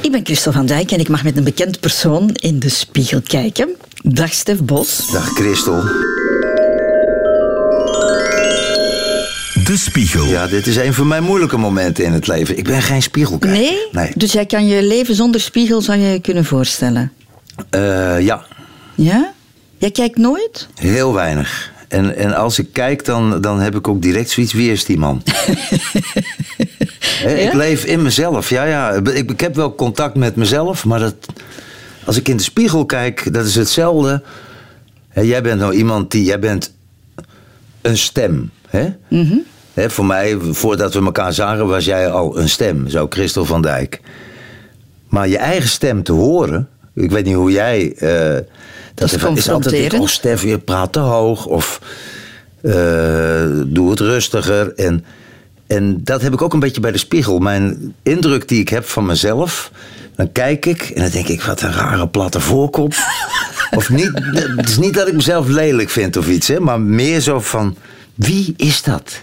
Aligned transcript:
Ik 0.00 0.10
ben 0.12 0.20
Christel 0.24 0.52
van 0.52 0.66
Dijk 0.66 0.90
en 0.90 0.98
ik 1.00 1.08
mag 1.08 1.24
met 1.24 1.36
een 1.36 1.44
bekend 1.44 1.80
persoon 1.80 2.30
in 2.34 2.58
de 2.58 2.68
spiegel 2.68 3.20
kijken. 3.26 3.68
Dag 4.02 4.32
Stef 4.32 4.62
Bos. 4.62 5.10
Dag 5.12 5.28
Christel. 5.28 5.82
De 9.64 9.76
Spiegel. 9.76 10.24
Ja, 10.26 10.46
dit 10.46 10.66
is 10.66 10.76
een 10.76 10.94
van 10.94 11.06
mijn 11.08 11.22
moeilijke 11.22 11.56
momenten 11.56 12.04
in 12.04 12.12
het 12.12 12.26
leven. 12.26 12.58
Ik 12.58 12.64
ben 12.64 12.82
geen 12.82 13.02
spiegelkijker. 13.02 13.58
Nee? 13.58 13.78
Nee. 13.92 14.10
Dus 14.14 14.32
jij 14.32 14.46
kan 14.46 14.66
je 14.66 14.82
leven 14.82 15.14
zonder 15.14 15.40
spiegel, 15.40 15.80
zou 15.80 15.98
je 15.98 16.06
je 16.08 16.20
kunnen 16.20 16.44
voorstellen? 16.44 17.12
Eh, 17.70 18.20
ja, 18.20 18.44
Ja? 18.94 19.32
Jij 19.78 19.90
kijkt 19.90 20.16
nooit? 20.16 20.68
heel 20.74 21.14
weinig. 21.14 21.72
En, 21.88 22.16
en 22.16 22.34
als 22.34 22.58
ik 22.58 22.68
kijk, 22.72 23.04
dan, 23.04 23.40
dan 23.40 23.60
heb 23.60 23.74
ik 23.76 23.88
ook 23.88 24.02
direct 24.02 24.30
zoiets. 24.30 24.52
Wie 24.52 24.72
is 24.72 24.84
die 24.84 24.98
man? 24.98 25.22
Ik 27.26 27.52
leef 27.52 27.84
in 27.84 28.02
mezelf. 28.02 28.48
Ja, 28.48 28.64
ja. 28.64 28.90
Ik, 28.92 29.30
ik 29.30 29.40
heb 29.40 29.54
wel 29.54 29.74
contact 29.74 30.14
met 30.14 30.36
mezelf, 30.36 30.84
maar 30.84 30.98
dat, 31.00 31.14
als 32.04 32.16
ik 32.16 32.28
in 32.28 32.36
de 32.36 32.42
spiegel 32.42 32.86
kijk, 32.86 33.32
dat 33.32 33.46
is 33.46 33.54
hetzelfde. 33.54 34.22
Jij 35.14 35.42
bent 35.42 35.60
nou 35.60 35.74
iemand 35.74 36.10
die. 36.10 36.24
Jij 36.24 36.38
bent 36.38 36.74
een 37.82 37.98
stem. 37.98 38.50
Hè? 38.68 38.88
Hè, 39.74 39.90
voor 39.90 40.04
mij, 40.06 40.36
voordat 40.40 40.94
we 40.94 41.04
elkaar 41.04 41.32
zagen, 41.32 41.66
was 41.66 41.84
jij 41.84 42.10
al 42.10 42.38
een 42.38 42.48
stem. 42.48 42.88
Zo, 42.88 43.06
Christel 43.08 43.44
van 43.44 43.62
Dijk. 43.62 44.00
Maar 45.08 45.28
je 45.28 45.38
eigen 45.38 45.68
stem 45.68 46.02
te 46.02 46.12
horen. 46.12 46.68
Ik 46.94 47.10
weet 47.10 47.24
niet 47.24 47.34
hoe 47.34 47.50
jij. 47.50 47.92
eh, 47.98 48.44
dat 48.94 49.12
is 49.12 49.24
is, 49.24 49.48
altijd. 49.50 49.94
Oh, 49.94 50.06
Stef, 50.06 50.42
je 50.42 50.58
praat 50.58 50.92
te 50.92 50.98
hoog. 50.98 51.46
Of 51.46 51.80
eh, 52.62 53.46
doe 53.66 53.90
het 53.90 54.00
rustiger. 54.00 54.74
En, 54.74 55.04
en 55.66 56.00
dat 56.04 56.22
heb 56.22 56.32
ik 56.32 56.42
ook 56.42 56.52
een 56.52 56.60
beetje 56.60 56.80
bij 56.80 56.92
de 56.92 56.98
spiegel. 56.98 57.38
Mijn 57.38 57.94
indruk 58.02 58.48
die 58.48 58.60
ik 58.60 58.68
heb 58.68 58.84
van 58.88 59.06
mezelf. 59.06 59.70
Dan 60.16 60.32
kijk 60.32 60.66
ik 60.66 60.82
en 60.82 61.02
dan 61.02 61.10
denk 61.10 61.28
ik, 61.28 61.42
wat 61.42 61.62
een 61.62 61.72
rare 61.72 62.08
platte 62.08 62.40
voorkop. 62.40 62.94
of 63.76 63.90
niet, 63.90 64.10
het 64.56 64.68
is 64.68 64.78
niet 64.78 64.94
dat 64.94 65.08
ik 65.08 65.14
mezelf 65.14 65.48
lelijk 65.48 65.90
vind 65.90 66.16
of 66.16 66.28
iets, 66.28 66.48
hè, 66.48 66.60
maar 66.60 66.80
meer 66.80 67.20
zo 67.20 67.40
van, 67.40 67.76
wie 68.14 68.54
is 68.56 68.82
dat? 68.82 69.22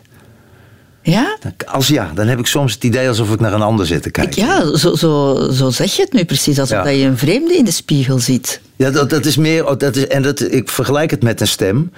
Ja? 1.03 1.37
Als 1.65 1.87
ja, 1.87 2.11
dan 2.15 2.27
heb 2.27 2.39
ik 2.39 2.45
soms 2.45 2.73
het 2.73 2.83
idee 2.83 3.07
alsof 3.07 3.33
ik 3.33 3.39
naar 3.39 3.53
een 3.53 3.61
ander 3.61 3.85
zit 3.85 4.01
te 4.03 4.09
kijken. 4.09 4.41
ja, 4.45 4.77
zo, 4.77 4.95
zo, 4.95 5.37
zo 5.51 5.69
zeg 5.69 5.95
je 5.95 6.01
het 6.01 6.13
nu 6.13 6.25
precies, 6.25 6.59
alsof 6.59 6.77
Ja. 6.77 6.83
dat 6.83 6.93
je 6.95 7.05
een 7.05 7.17
vreemde 7.17 7.53
in 7.57 7.65
de 7.65 7.71
spiegel 7.71 8.19
ziet. 8.19 8.61
Ja, 8.75 8.89
dat, 8.91 9.09
dat 9.09 9.25
is 9.25 9.37
meer. 9.37 9.67
oh, 9.67 9.77
Dat 9.77 9.95
is, 9.95 10.07
en 10.07 10.21
dat, 10.21 10.39
ik 10.53 10.69
vergelijk 10.69 11.11
het 11.11 11.23
met 11.23 11.41
een 11.41 11.47
stem. 11.47 11.91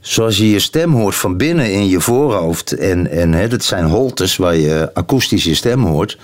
Zoals 0.00 0.36
je 0.36 0.50
je 0.50 0.58
stem 0.58 0.92
hoort 0.92 1.14
van 1.14 1.36
binnen 1.36 1.72
in 1.72 1.88
je 1.88 2.00
voorhoofd. 2.00 2.72
En, 2.72 3.10
en 3.10 3.32
hè, 3.32 3.48
dat 3.48 3.64
zijn 3.64 3.84
holtes 3.84 4.36
waar 4.36 4.56
je 4.56 4.90
akoestisch 4.94 5.44
je 5.44 5.54
stem 5.54 5.84
hoort. 5.84 6.18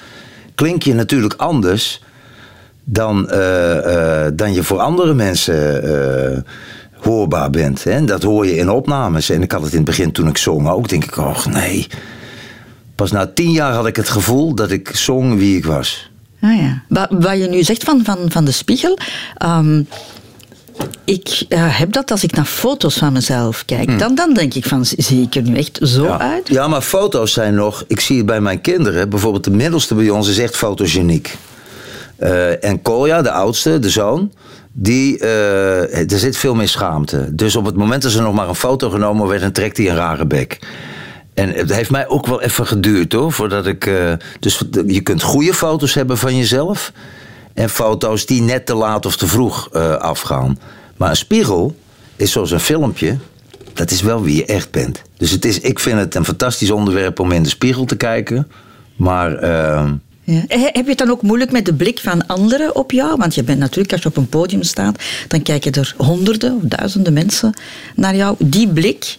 Klink 0.54 0.82
je 0.82 0.94
natuurlijk 0.94 1.34
anders 1.34 2.02
dan, 2.84 3.30
eh, 3.30 4.24
eh, 4.24 4.32
dan 4.34 4.52
je 4.52 4.62
voor 4.62 4.78
andere 4.78 5.14
mensen 5.14 5.82
eh, 5.82 6.38
hoorbaar 6.92 7.50
bent. 7.50 7.84
Hè? 7.84 8.04
Dat 8.04 8.22
hoor 8.22 8.46
je 8.46 8.56
in 8.56 8.70
opnames. 8.70 9.30
En 9.30 9.42
ik 9.42 9.52
had 9.52 9.62
het 9.62 9.70
in 9.70 9.76
het 9.76 9.86
begin 9.86 10.12
toen 10.12 10.28
ik 10.28 10.38
zong 10.38 10.68
ook. 10.68 10.88
Denk 10.88 11.04
ik, 11.04 11.16
oh 11.16 11.46
nee. 11.46 11.86
Pas 12.94 13.10
na 13.10 13.26
tien 13.26 13.50
jaar 13.50 13.72
had 13.72 13.86
ik 13.86 13.96
het 13.96 14.08
gevoel 14.08 14.54
dat 14.54 14.70
ik 14.70 14.96
zong 14.96 15.38
wie 15.38 15.56
ik 15.56 15.64
was. 15.64 16.10
Ah 16.40 16.56
ja. 16.56 16.82
Wat, 16.88 17.08
wat 17.10 17.38
je 17.38 17.48
nu 17.48 17.62
zegt 17.62 17.84
van, 17.84 18.04
van, 18.04 18.18
van 18.28 18.44
de 18.44 18.50
spiegel. 18.50 18.98
ehm, 19.34 19.82
ik 21.04 21.44
heb 21.50 21.92
dat 21.92 22.10
als 22.10 22.24
ik 22.24 22.32
naar 22.32 22.44
foto's 22.44 22.94
van 22.94 23.12
mezelf 23.12 23.64
kijk. 23.64 23.98
Dan, 23.98 24.14
dan 24.14 24.34
denk 24.34 24.54
ik 24.54 24.66
van, 24.66 24.84
zie 24.84 25.22
ik 25.22 25.34
er 25.34 25.42
nu 25.42 25.56
echt 25.56 25.78
zo 25.82 26.00
Hmm. 26.00 26.08
Ja. 26.08 26.18
uit? 26.18 26.48
Ja, 26.48 26.68
maar 26.68 26.80
foto's 26.82 27.32
zijn 27.32 27.54
nog. 27.54 27.84
Ik 27.86 28.00
zie 28.00 28.16
het 28.16 28.26
bij 28.26 28.40
mijn 28.40 28.60
kinderen. 28.60 29.08
Bijvoorbeeld 29.08 29.44
de 29.44 29.50
middelste 29.50 29.94
bij 29.94 30.10
ons 30.10 30.28
is 30.28 30.38
echt 30.38 30.56
fotogeniek. 30.56 31.36
Eh, 32.16 32.64
en 32.64 32.82
Kolja, 32.82 33.22
de 33.22 33.30
oudste, 33.30 33.78
de 33.78 33.90
zoon. 33.90 34.32
Die, 34.72 35.18
eh, 35.18 36.12
er 36.12 36.18
zit 36.18 36.36
veel 36.36 36.54
meer 36.54 36.68
schaamte. 36.68 37.34
Dus 37.34 37.56
op 37.56 37.64
het 37.64 37.76
moment 37.76 38.02
dat 38.02 38.12
ze 38.12 38.20
nog 38.20 38.34
maar 38.34 38.48
een 38.48 38.54
foto 38.54 38.90
genomen 38.90 39.26
werd, 39.28 39.40
dan 39.40 39.52
trekt 39.52 39.76
hij 39.76 39.88
een 39.88 39.96
rare 39.96 40.26
bek. 40.26 40.58
En 41.34 41.52
het 41.52 41.72
heeft 41.74 41.90
mij 41.90 42.08
ook 42.08 42.26
wel 42.26 42.42
even 42.42 42.66
geduurd 42.66 43.12
hoor. 43.12 43.32
Voordat 43.32 43.66
ik. 43.66 43.86
eh, 43.86 44.12
dus 44.40 44.62
je 44.86 45.00
kunt 45.00 45.22
goede 45.22 45.54
foto's 45.54 45.94
hebben 45.94 46.18
van 46.18 46.36
jezelf. 46.36 46.92
En 47.54 47.70
foto's 47.70 48.26
die 48.26 48.42
net 48.42 48.66
te 48.66 48.74
laat 48.74 49.06
of 49.06 49.16
te 49.16 49.26
vroeg 49.26 49.72
afgaan. 49.98 50.58
Maar 50.96 51.10
een 51.10 51.16
spiegel 51.16 51.76
is 52.16 52.32
zoals 52.32 52.50
een 52.50 52.60
filmpje. 52.60 53.16
Dat 53.72 53.90
is 53.90 54.02
wel 54.02 54.22
wie 54.22 54.36
je 54.36 54.44
echt 54.44 54.70
bent. 54.70 55.02
Dus 55.16 55.30
het 55.30 55.44
is, 55.44 55.60
ik 55.60 55.78
vind 55.78 55.98
het 55.98 56.14
een 56.14 56.24
fantastisch 56.24 56.70
onderwerp 56.70 57.20
om 57.20 57.32
in 57.32 57.42
de 57.42 57.48
spiegel 57.48 57.84
te 57.84 57.96
kijken. 57.96 58.50
Maar 58.96 59.34
eh, 59.34 59.90
Ja. 60.24 60.42
Heb 60.48 60.74
je 60.74 60.88
het 60.88 60.98
dan 60.98 61.10
ook 61.10 61.22
moeilijk 61.22 61.52
met 61.52 61.64
de 61.64 61.74
blik 61.74 61.98
van 61.98 62.26
anderen 62.26 62.74
op 62.76 62.90
jou? 62.90 63.16
Want 63.16 63.34
je 63.34 63.44
bent 63.44 63.58
natuurlijk, 63.58 63.92
als 63.92 64.02
je 64.02 64.08
op 64.08 64.16
een 64.16 64.28
podium 64.28 64.62
staat, 64.62 65.02
dan 65.28 65.42
kijken 65.42 65.72
er 65.72 65.94
honderden 65.96 66.56
of 66.56 66.62
duizenden 66.62 67.12
mensen 67.12 67.54
naar 67.94 68.16
jou. 68.16 68.36
Die 68.38 68.68
blik, 68.68 69.18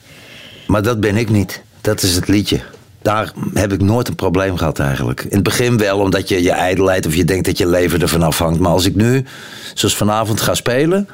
Maar 0.67 0.81
dat 0.81 0.99
ben 0.99 1.15
ik 1.15 1.29
niet. 1.29 1.61
Dat 1.81 2.01
is 2.03 2.15
het 2.15 2.27
liedje. 2.27 2.59
Daar 3.01 3.31
heb 3.53 3.73
ik 3.73 3.81
nooit 3.81 4.07
een 4.07 4.15
probleem 4.15 4.57
gehad 4.57 4.79
eigenlijk. 4.79 5.21
In 5.21 5.29
het 5.35 5.43
begin 5.43 5.77
wel, 5.77 5.99
omdat 5.99 6.29
je 6.29 6.43
je 6.43 6.51
ijdelheid 6.51 7.05
of 7.05 7.15
je 7.15 7.25
denkt 7.25 7.45
dat 7.45 7.57
je 7.57 7.67
leven 7.67 8.01
ervan 8.01 8.21
afhangt. 8.23 8.59
Maar 8.59 8.71
als 8.71 8.85
ik 8.85 8.95
nu, 8.95 9.25
zoals 9.73 9.95
vanavond, 9.95 10.41
ga 10.41 10.53
spelen. 10.53 11.07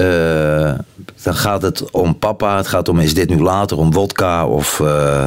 Eh, 0.00 0.78
dan 1.22 1.34
gaat 1.34 1.62
het 1.62 1.90
om 1.90 2.18
papa. 2.18 2.56
Het 2.56 2.66
gaat 2.66 2.88
om 2.88 2.98
is 2.98 3.14
dit 3.14 3.28
nu 3.28 3.38
later, 3.40 3.76
om 3.76 3.92
wodka 3.92 4.46
of 4.46 4.80
eh, 4.80 5.26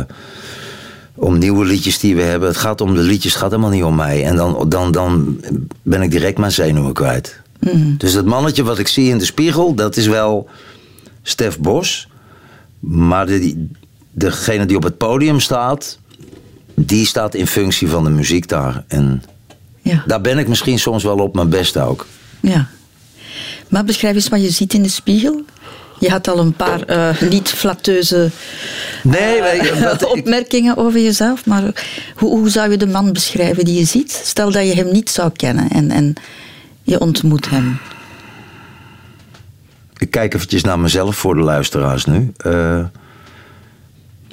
om 1.15 1.37
nieuwe 1.37 1.65
liedjes 1.65 1.99
die 1.99 2.15
we 2.15 2.21
hebben. 2.21 2.47
Het 2.47 2.57
gaat 2.57 2.81
om 2.81 2.95
de 2.95 3.01
liedjes, 3.01 3.33
het 3.33 3.41
gaat 3.41 3.51
helemaal 3.51 3.71
niet 3.71 3.83
om 3.83 3.95
mij. 3.95 4.25
En 4.25 4.35
dan, 4.35 4.69
dan, 4.69 4.91
dan 4.91 5.39
ben 5.81 6.01
ik 6.01 6.11
direct 6.11 6.37
mijn 6.37 6.51
zenuwen 6.51 6.93
kwijt. 6.93 7.41
Dus 7.97 8.13
dat 8.13 8.25
mannetje 8.25 8.63
wat 8.63 8.79
ik 8.79 8.87
zie 8.87 9.09
in 9.09 9.17
de 9.17 9.25
spiegel, 9.25 9.73
dat 9.73 9.97
is 9.97 10.07
wel 10.07 10.49
Stef 11.21 11.59
Bos. 11.59 12.07
Maar 12.79 13.25
de, 13.25 13.67
degene 14.11 14.65
die 14.65 14.77
op 14.77 14.83
het 14.83 14.97
podium 14.97 15.39
staat, 15.39 15.99
die 16.75 17.05
staat 17.05 17.35
in 17.35 17.47
functie 17.47 17.89
van 17.89 18.03
de 18.03 18.09
muziek 18.09 18.47
daar. 18.47 18.83
En 18.87 19.23
ja. 19.81 20.03
daar 20.07 20.21
ben 20.21 20.37
ik 20.37 20.47
misschien 20.47 20.79
soms 20.79 21.03
wel 21.03 21.17
op 21.17 21.35
mijn 21.35 21.49
best 21.49 21.77
ook. 21.77 22.05
ja. 22.39 22.67
Maar 23.69 23.83
beschrijf 23.83 24.15
eens 24.15 24.27
wat 24.27 24.41
je 24.41 24.49
ziet 24.49 24.73
in 24.73 24.83
de 24.83 24.89
spiegel. 24.89 25.45
Je 25.99 26.09
had 26.09 26.27
al 26.27 26.39
een 26.39 26.53
paar 26.53 26.81
eh, 26.81 27.21
niet 27.21 27.49
flatteuze 27.49 28.29
Nee, 29.03 29.41
wat 29.81 30.05
opmerkingen 30.15 30.77
over 30.77 30.99
jezelf. 30.99 31.45
Maar 31.45 31.63
hoe, 32.15 32.29
hoe 32.29 32.49
zou 32.49 32.71
je 32.71 32.77
de 32.77 32.87
man 32.87 33.13
beschrijven 33.13 33.65
die 33.65 33.79
je 33.79 33.85
ziet? 33.85 34.21
Stel 34.23 34.51
dat 34.51 34.67
je 34.67 34.75
hem 34.75 34.91
niet 34.91 35.09
zou 35.09 35.31
kennen 35.35 35.69
en, 35.69 35.91
en 35.91 36.13
je 36.83 36.99
ontmoet 36.99 37.49
hem. 37.49 37.79
Ik 39.97 40.11
kijk 40.11 40.33
eventjes 40.33 40.63
naar 40.63 40.79
mezelf 40.79 41.15
voor 41.15 41.35
de 41.35 41.41
luisteraars 41.41 42.05
nu. 42.05 42.33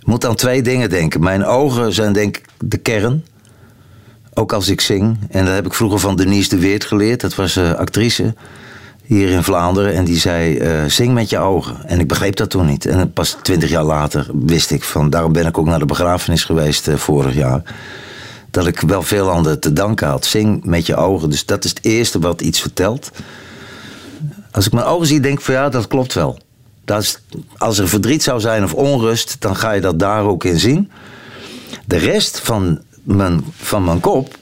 Ik 0.00 0.06
moet 0.06 0.24
aan 0.26 0.34
twee 0.34 0.62
dingen 0.62 0.90
denken. 0.90 1.20
Mijn 1.20 1.44
ogen 1.44 1.92
zijn 1.92 2.12
denk 2.12 2.36
ik 2.36 2.44
de 2.58 2.76
kern. 2.76 3.24
Ook 4.34 4.52
als 4.52 4.68
ik 4.68 4.80
zing. 4.80 5.18
En 5.30 5.44
dat 5.44 5.54
heb 5.54 5.66
ik 5.66 5.74
vroeger 5.74 5.98
van 5.98 6.16
Denise 6.16 6.48
de 6.48 6.58
Weert 6.58 6.84
geleerd. 6.84 7.20
Dat 7.20 7.34
was 7.34 7.56
eh, 7.56 7.72
actrice 7.72 8.34
hier 9.10 9.28
in 9.28 9.42
Vlaanderen. 9.42 9.94
En 9.94 10.04
die 10.04 10.18
zei, 10.18 10.58
eh, 10.58 10.84
zing 10.84 11.14
met 11.14 11.30
je 11.30 11.38
ogen. 11.38 11.76
En 11.86 12.00
ik 12.00 12.08
begreep 12.08 12.36
dat 12.36 12.50
toen 12.50 12.66
niet. 12.66 12.86
En 12.86 13.12
pas 13.12 13.36
twintig 13.42 13.70
jaar 13.70 13.84
later 13.84 14.26
wist 14.32 14.70
ik 14.70 14.84
van... 14.84 15.10
Daarom 15.10 15.32
ben 15.32 15.46
ik 15.46 15.58
ook 15.58 15.66
naar 15.66 15.78
de 15.78 15.84
begrafenis 15.84 16.44
geweest 16.44 16.88
eh, 16.88 16.94
vorig 16.94 17.34
jaar. 17.34 17.62
Dat 18.50 18.66
ik 18.66 18.80
wel 18.80 19.02
veel 19.02 19.32
aan 19.32 19.58
te 19.58 19.72
danken 19.72 20.08
had. 20.08 20.24
Zing 20.24 20.64
met 20.64 20.86
je 20.86 20.96
ogen. 20.96 21.30
Dus 21.30 21.46
dat 21.46 21.64
is 21.64 21.70
het 21.70 21.84
eerste 21.84 22.18
wat 22.18 22.40
iets 22.40 22.60
vertelt. 22.60 23.10
Als 24.50 24.66
ik 24.66 24.72
mijn 24.72 24.86
ogen 24.86 25.06
zie, 25.06 25.20
denk 25.20 25.38
ik 25.38 25.44
van 25.44 25.54
ja, 25.54 25.68
dat 25.68 25.86
klopt 25.86 26.14
wel. 26.14 26.38
Dat 26.84 27.02
is, 27.02 27.22
als 27.56 27.78
er 27.78 27.88
verdriet 27.88 28.22
zou 28.22 28.40
zijn 28.40 28.64
of 28.64 28.74
onrust, 28.74 29.36
dan 29.38 29.56
ga 29.56 29.72
je 29.72 29.80
dat 29.80 29.98
daar 29.98 30.24
ook 30.24 30.44
in 30.44 30.58
zien. 30.58 30.90
De 31.84 31.96
rest 31.96 32.40
van 32.40 32.80
mijn, 33.02 33.44
van 33.56 33.84
mijn 33.84 34.00
kop, 34.00 34.36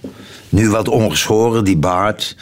nu 0.48 0.70
wat 0.70 0.88
ongeschoren, 0.88 1.64
die 1.64 1.76
baard, 1.76 2.36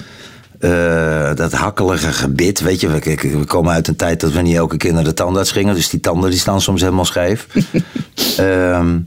eh, 0.59 1.35
dat 1.35 1.53
hakkelige 1.53 2.13
gebit. 2.13 2.61
Weet 2.61 2.81
je, 2.81 2.89
we, 2.89 3.45
komen 3.47 3.73
uit 3.73 3.89
een 3.89 3.97
tijd 3.97 4.21
dat 4.21 4.33
we 4.33 4.41
niet 4.41 4.57
elke 4.57 4.77
keer 4.77 4.93
naar 4.93 5.05
de 5.05 5.15
tandarts 5.15 5.51
gingen, 5.51 5.75
dus 5.75 5.89
die 5.89 6.01
tanden 6.01 6.31
die 6.31 6.39
staan 6.39 6.61
soms 6.61 6.81
helemaal 6.81 7.05
scheef. 7.05 7.47
Ehm, 8.37 8.99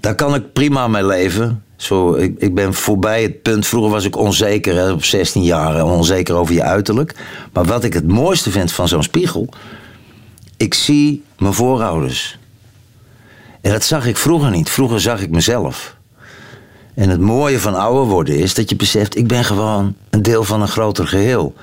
daar 0.00 0.14
kan 0.14 0.34
ik 0.34 0.52
prima 0.52 0.88
mee 0.88 1.06
leven. 1.06 1.62
Zo, 1.76 2.14
ik, 2.14 2.34
ik 2.38 2.54
ben 2.54 2.74
voorbij 2.74 3.22
het 3.22 3.42
punt. 3.42 3.66
Vroeger 3.66 3.90
was 3.90 4.04
ik 4.04 4.16
onzeker, 4.16 4.74
hè, 4.74 4.90
op 4.90 5.04
16 5.04 5.42
jaar, 5.42 5.84
onzeker 5.84 6.34
over 6.34 6.54
je 6.54 6.62
uiterlijk. 6.62 7.14
Maar 7.52 7.64
wat 7.64 7.84
ik 7.84 7.92
het 7.92 8.08
mooiste 8.08 8.50
vind 8.50 8.72
van 8.72 8.88
zo'n 8.88 9.02
spiegel. 9.02 9.48
Ik 10.56 10.74
zie 10.74 11.24
mijn 11.38 11.54
voorouders. 11.54 12.38
En 13.60 13.72
dat 13.72 13.84
zag 13.84 14.06
ik 14.06 14.16
vroeger 14.16 14.50
niet. 14.50 14.70
Vroeger 14.70 15.00
zag 15.00 15.20
ik 15.20 15.30
mezelf. 15.30 15.96
En 16.98 17.08
het 17.08 17.20
mooie 17.20 17.60
van 17.60 17.74
ouder 17.74 18.04
worden 18.04 18.38
is 18.38 18.54
dat 18.54 18.70
je 18.70 18.76
beseft: 18.76 19.16
ik 19.16 19.26
ben 19.26 19.44
gewoon 19.44 19.94
een 20.10 20.22
deel 20.22 20.44
van 20.44 20.62
een 20.62 20.68
groter 20.68 21.06
geheel. 21.06 21.54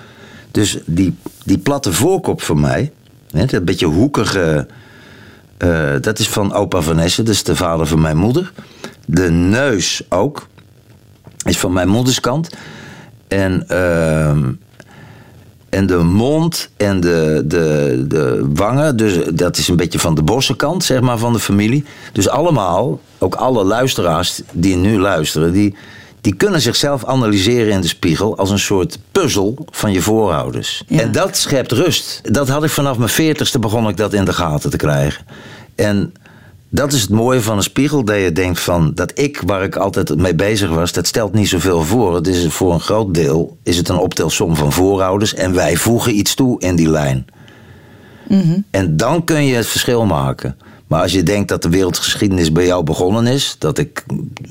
Dus 0.52 0.78
die, 0.86 1.18
die 1.44 1.58
platte 1.58 1.94
voorkop 1.94 2.42
van 2.42 2.60
mij, 2.60 2.92
hè, 3.32 3.46
dat 3.46 3.66
beetje 3.66 3.86
hoekige. 3.86 4.68
eh, 5.58 5.96
dat 6.02 6.20
is 6.20 6.30
van 6.30 6.54
opa 6.54 6.82
Vanessa, 6.82 7.24
dat 7.24 7.34
de 7.44 7.56
vader 7.56 7.88
van 7.88 8.02
mijn 8.02 8.18
moeder. 8.18 8.52
De 9.06 9.30
neus 9.30 10.02
ook. 10.10 10.48
is 11.44 11.58
van 11.58 11.74
mijn 11.74 11.88
moederskant. 11.88 12.50
En, 13.28 13.68
ehm, 13.68 14.52
en 15.75 15.86
de 15.86 15.98
mond 15.98 16.69
en 16.77 17.00
de, 17.00 17.44
de, 17.45 18.04
de 18.07 18.45
wangen, 18.54 18.98
dus 18.98 19.19
dat 19.33 19.57
is 19.57 19.68
een 19.68 19.75
beetje 19.75 20.00
van 20.00 20.16
de 20.16 20.24
bossenkant, 20.24 20.83
zeg 20.83 21.01
maar, 21.01 21.18
van 21.18 21.33
de 21.33 21.39
familie. 21.39 21.86
Dus 22.12 22.30
allemaal, 22.30 23.00
ook 23.18 23.36
alle 23.36 23.63
luisteraars 23.63 24.42
die 24.51 24.75
nu 24.75 25.00
luisteren, 25.00 25.51
die, 25.51 25.75
die 26.22 26.36
kunnen 26.36 26.62
zichzelf 26.62 27.06
analyseren 27.06 27.74
in 27.74 27.81
de 27.81 27.88
spiegel 27.88 28.38
als 28.38 28.50
een 28.50 28.60
soort 28.60 29.00
puzzel 29.12 29.66
van 29.69 29.92
je 29.92 30.01
voorouders. 30.01 30.83
Ja. 30.88 31.00
En 31.00 31.12
dat 31.12 31.38
schept 31.38 31.72
rust. 31.72 32.22
Dat 32.24 32.48
had 32.48 32.63
ik 32.63 32.69
vanaf 32.69 32.98
mijn 32.98 33.10
veertigste 33.10 33.60
begon 33.60 33.88
ik 33.88 33.98
dat 33.98 34.13
in 34.13 34.25
de 34.25 34.33
gaten 34.33 34.69
te 34.69 34.77
krijgen. 34.77 35.25
En 35.75 36.13
dat 36.75 36.94
is 36.94 37.01
het 37.01 37.10
mooie 37.10 37.42
van 37.42 37.57
een 37.57 37.63
spiegel, 37.63 38.04
dat 38.04 38.18
je 38.18 38.31
denkt 38.31 38.60
van 38.60 38.92
dat 38.94 39.12
ik, 39.13 39.42
waar 39.45 39.63
ik 39.63 39.75
altijd 39.75 40.18
mee 40.18 40.36
bezig 40.36 40.69
was, 40.69 40.92
dat 40.92 41.07
stelt 41.07 41.33
niet 41.33 41.48
zoveel 41.48 41.81
voor. 41.81 42.16
Het 42.16 42.27
is 42.27 42.54
voor 42.54 42.74
een 42.74 42.80
groot 42.80 43.13
deel 43.13 43.57
is 43.63 43.77
het 43.77 43.89
een 43.89 43.98
optelsom 43.98 44.56
van 44.56 44.72
voorouders 44.72 45.33
en 45.33 45.54
wij 45.54 45.75
voegen 45.75 46.18
iets 46.18 46.36
toe 46.36 46.60
in 46.60 46.75
die 46.75 46.89
lijn. 46.89 47.25
En 48.72 48.98
dan 48.98 49.24
kun 49.24 49.45
je 49.45 49.56
het 49.56 49.68
verschil 49.68 50.06
maken. 50.06 50.57
Maar 50.88 51.01
als 51.01 51.12
je 51.12 51.24
denkt 51.24 51.50
dat 51.50 51.62
de 51.62 51.69
wereldgeschiedenis 51.69 52.51
bij 52.51 52.66
jou 52.66 52.83
begonnen 52.83 53.27
is, 53.27 53.56
dat 53.60 53.77
ik 53.77 54.04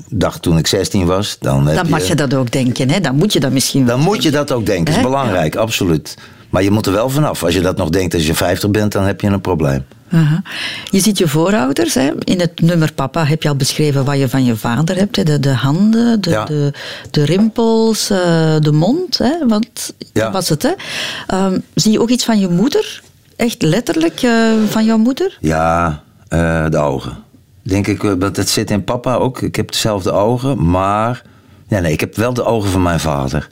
dacht 0.09 0.41
toen 0.41 0.57
ik 0.57 0.67
16 0.67 1.05
was, 1.05 1.37
dan, 1.39 1.67
heb 1.67 1.75
Dan 1.75 1.89
mag 1.89 2.07
je 2.07 2.15
dat 2.15 2.33
ook 2.33 2.51
denken, 2.51 2.89
hè? 2.89 2.99
Dan 2.99 3.15
moet 3.15 3.33
je 3.33 3.39
dat 3.39 3.51
misschien 3.51 3.85
wel 3.85 3.95
dan 3.95 4.05
moet 4.05 4.23
je 4.23 4.31
dat 4.31 4.51
ook 4.51 4.65
denken. 4.65 4.85
Dat 4.85 4.95
is 4.95 5.01
belangrijk, 5.01 5.55
absoluut. 5.55 6.17
Maar 6.49 6.63
je 6.63 6.71
moet 6.71 6.85
er 6.85 6.91
wel 6.93 7.09
vanaf. 7.09 7.43
Als 7.43 7.53
je 7.53 7.61
dat 7.61 7.77
nog 7.77 7.89
denkt 7.89 8.13
als 8.13 8.25
je 8.25 8.33
50 8.33 8.71
bent, 8.71 8.91
dan 8.91 9.03
heb 9.03 9.21
je 9.21 9.27
een 9.27 9.41
probleem. 9.41 9.83
Aha. 10.11 10.41
Je 10.91 10.99
ziet 10.99 11.17
je 11.17 11.27
voorouders. 11.27 11.93
Hè. 11.93 12.11
In 12.23 12.39
het 12.39 12.61
nummer 12.61 12.93
Papa 12.93 13.25
heb 13.25 13.43
je 13.43 13.49
al 13.49 13.55
beschreven 13.55 14.05
wat 14.05 14.17
je 14.17 14.29
van 14.29 14.43
je 14.45 14.55
vader 14.55 14.95
hebt. 14.95 15.15
Hè. 15.15 15.23
De, 15.23 15.39
de 15.39 15.53
handen, 15.53 16.21
de, 16.21 16.29
Ja. 16.29 16.45
de, 16.45 16.73
de 17.11 17.25
rimpels, 17.25 18.09
eh, 18.09 18.55
de 18.59 18.71
mond. 18.71 19.17
Hè. 19.17 19.47
Want 19.47 19.93
Ja. 20.13 20.23
dat 20.23 20.33
was 20.33 20.49
het. 20.49 20.63
Hè. 20.63 20.71
Ehm, 21.27 21.59
zie 21.73 21.91
je 21.91 22.01
ook 22.01 22.09
iets 22.09 22.25
van 22.25 22.39
je 22.39 22.47
moeder? 22.47 23.01
Echt 23.35 23.61
letterlijk 23.61 24.21
eh, 24.21 24.51
van 24.67 24.85
jouw 24.85 24.97
moeder? 24.97 25.37
Ja, 25.39 26.03
eh, 26.27 26.65
de 26.69 26.77
ogen. 26.77 27.17
Denk 27.63 27.87
ik, 27.87 28.19
dat 28.19 28.35
het 28.35 28.49
zit 28.49 28.71
in 28.71 28.83
papa 28.83 29.15
ook. 29.15 29.41
Ik 29.41 29.55
heb 29.55 29.71
dezelfde 29.71 30.11
ogen, 30.11 30.69
maar... 30.69 31.21
Ja, 31.67 31.79
nee, 31.79 31.91
ik 31.91 31.99
heb 31.99 32.15
wel 32.15 32.33
de 32.33 32.43
ogen 32.43 32.69
van 32.69 32.81
mijn 32.81 32.99
vader. 32.99 33.47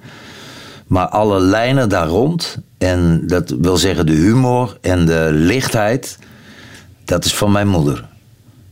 Maar 0.88 1.08
alle 1.08 1.40
lijnen 1.40 1.90
daar 1.90 2.08
rond, 2.08 2.58
en 2.78 3.24
dat 3.28 3.56
wil 3.62 3.78
zeggen 3.78 4.06
de 4.06 4.12
humor 4.12 4.78
en 4.82 5.06
de 5.06 5.30
lichtheid... 5.32 6.18
dat 7.06 7.26
is 7.26 7.36
van 7.36 7.52
mijn 7.52 7.68
moeder. 7.68 8.06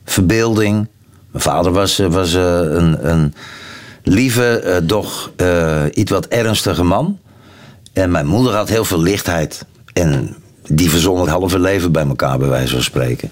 Verbeelding. 0.06 0.88
Mijn 1.32 1.44
vader 1.44 1.72
was, 1.72 2.00
eh, 2.00 2.08
was 2.08 2.34
eh, 2.34 2.60
een, 2.60 3.10
een 3.10 3.34
lieve, 4.04 4.60
eh, 4.60 4.78
doch 4.84 5.32
iets 5.94 6.12
wat 6.12 6.28
ernstige 6.28 6.84
man. 6.84 7.20
En 7.94 8.12
mijn 8.12 8.26
moeder 8.26 8.54
had 8.54 8.70
heel 8.70 8.86
veel 8.86 9.02
lichtheid. 9.02 9.66
En 9.94 10.36
die 10.68 10.90
verzon 10.90 11.20
het 11.20 11.30
halve 11.30 11.60
leven 11.60 11.92
bij 11.92 12.06
elkaar, 12.08 12.38
bij 12.38 12.48
wijze 12.48 12.74
van 12.74 12.84
spreken. 12.84 13.32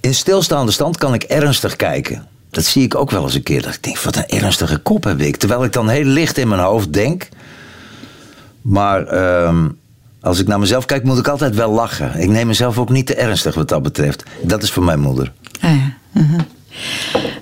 In 0.00 0.14
stilstaande 0.14 0.72
stand 0.72 0.96
kan 0.96 1.14
ik 1.14 1.22
ernstig 1.22 1.76
kijken. 1.76 2.26
Dat 2.50 2.64
zie 2.64 2.82
ik 2.82 2.94
ook 2.94 3.10
wel 3.10 3.22
eens 3.22 3.34
een 3.34 3.42
keer. 3.42 3.62
Dat 3.62 3.74
ik 3.74 3.82
denk, 3.82 3.98
wat 3.98 4.16
een 4.16 4.26
ernstige 4.26 4.78
kop 4.78 5.04
heb 5.04 5.20
ik. 5.20 5.36
Terwijl 5.36 5.64
ik 5.64 5.72
dan 5.72 5.88
heel 5.88 6.04
licht 6.04 6.38
in 6.38 6.48
mijn 6.48 6.60
hoofd 6.60 6.92
denk. 6.92 7.28
Maar 8.62 9.06
ehm, 9.06 9.68
als 10.22 10.38
ik 10.38 10.46
naar 10.46 10.58
mezelf 10.58 10.84
kijk, 10.84 11.04
moet 11.04 11.18
ik 11.18 11.28
altijd 11.28 11.54
wel 11.54 11.70
lachen. 11.72 12.18
Ik 12.20 12.28
neem 12.28 12.46
mezelf 12.46 12.78
ook 12.78 12.88
niet 12.90 13.06
te 13.06 13.14
ernstig 13.14 13.54
wat 13.54 13.68
dat 13.68 13.82
betreft. 13.82 14.22
Dat 14.42 14.62
is 14.62 14.70
voor 14.70 14.82
mijn 14.84 15.00
moeder. 15.00 15.32
Ah, 15.60 15.70
ja. 15.70 15.92
Mhm. 16.12 16.40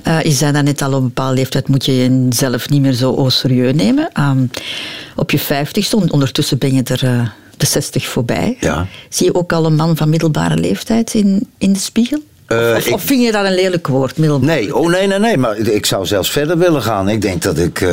Eh, 0.03 0.23
je 0.23 0.31
zei 0.31 0.53
dat 0.53 0.65
net 0.65 0.83
al, 0.83 0.89
op 0.93 0.95
een 0.95 1.03
bepaalde 1.03 1.35
leeftijd 1.35 1.69
moet 1.69 1.85
je 1.85 1.97
jezelf 2.29 2.69
niet 2.69 2.81
meer 2.81 2.93
zo 2.93 3.25
serieus 3.29 3.75
nemen. 3.75 4.09
Ehm, 4.13 4.39
op 5.17 5.31
je 5.31 5.39
vijftigste, 5.39 5.97
on- 5.97 6.13
ondertussen 6.13 6.59
ben 6.59 6.75
je 6.75 6.83
er 6.83 7.05
eh, 7.05 7.21
de 7.57 7.67
zestig 7.67 8.07
voorbij. 8.07 8.57
Ja. 8.61 8.87
Zie 9.09 9.27
je 9.27 9.35
ook 9.35 9.53
al 9.53 9.67
een 9.67 9.75
man 9.77 9.97
van 9.97 10.09
middelbare 10.09 10.57
leeftijd 10.57 11.15
in, 11.15 11.47
in 11.59 11.73
de 11.73 11.79
spiegel? 11.79 12.19
Eh, 12.47 12.73
of, 12.77 12.87
ik- 12.87 12.95
of 12.95 13.03
vind 13.03 13.23
je 13.25 13.33
dat 13.33 13.45
een 13.45 13.55
lelijk 13.55 13.87
woord, 13.87 14.17
middelbaar? 14.17 14.49
Nee, 14.49 14.77
oh 14.77 14.91
nee, 14.91 15.07
nee, 15.07 15.19
nee. 15.19 15.37
Maar 15.37 15.57
ik 15.59 15.87
zou 15.87 16.07
zelfs 16.07 16.31
verder 16.31 16.59
willen 16.59 16.83
gaan. 16.83 17.09
Ik 17.09 17.23
denk 17.23 17.43
dat 17.43 17.59
ik. 17.59 17.85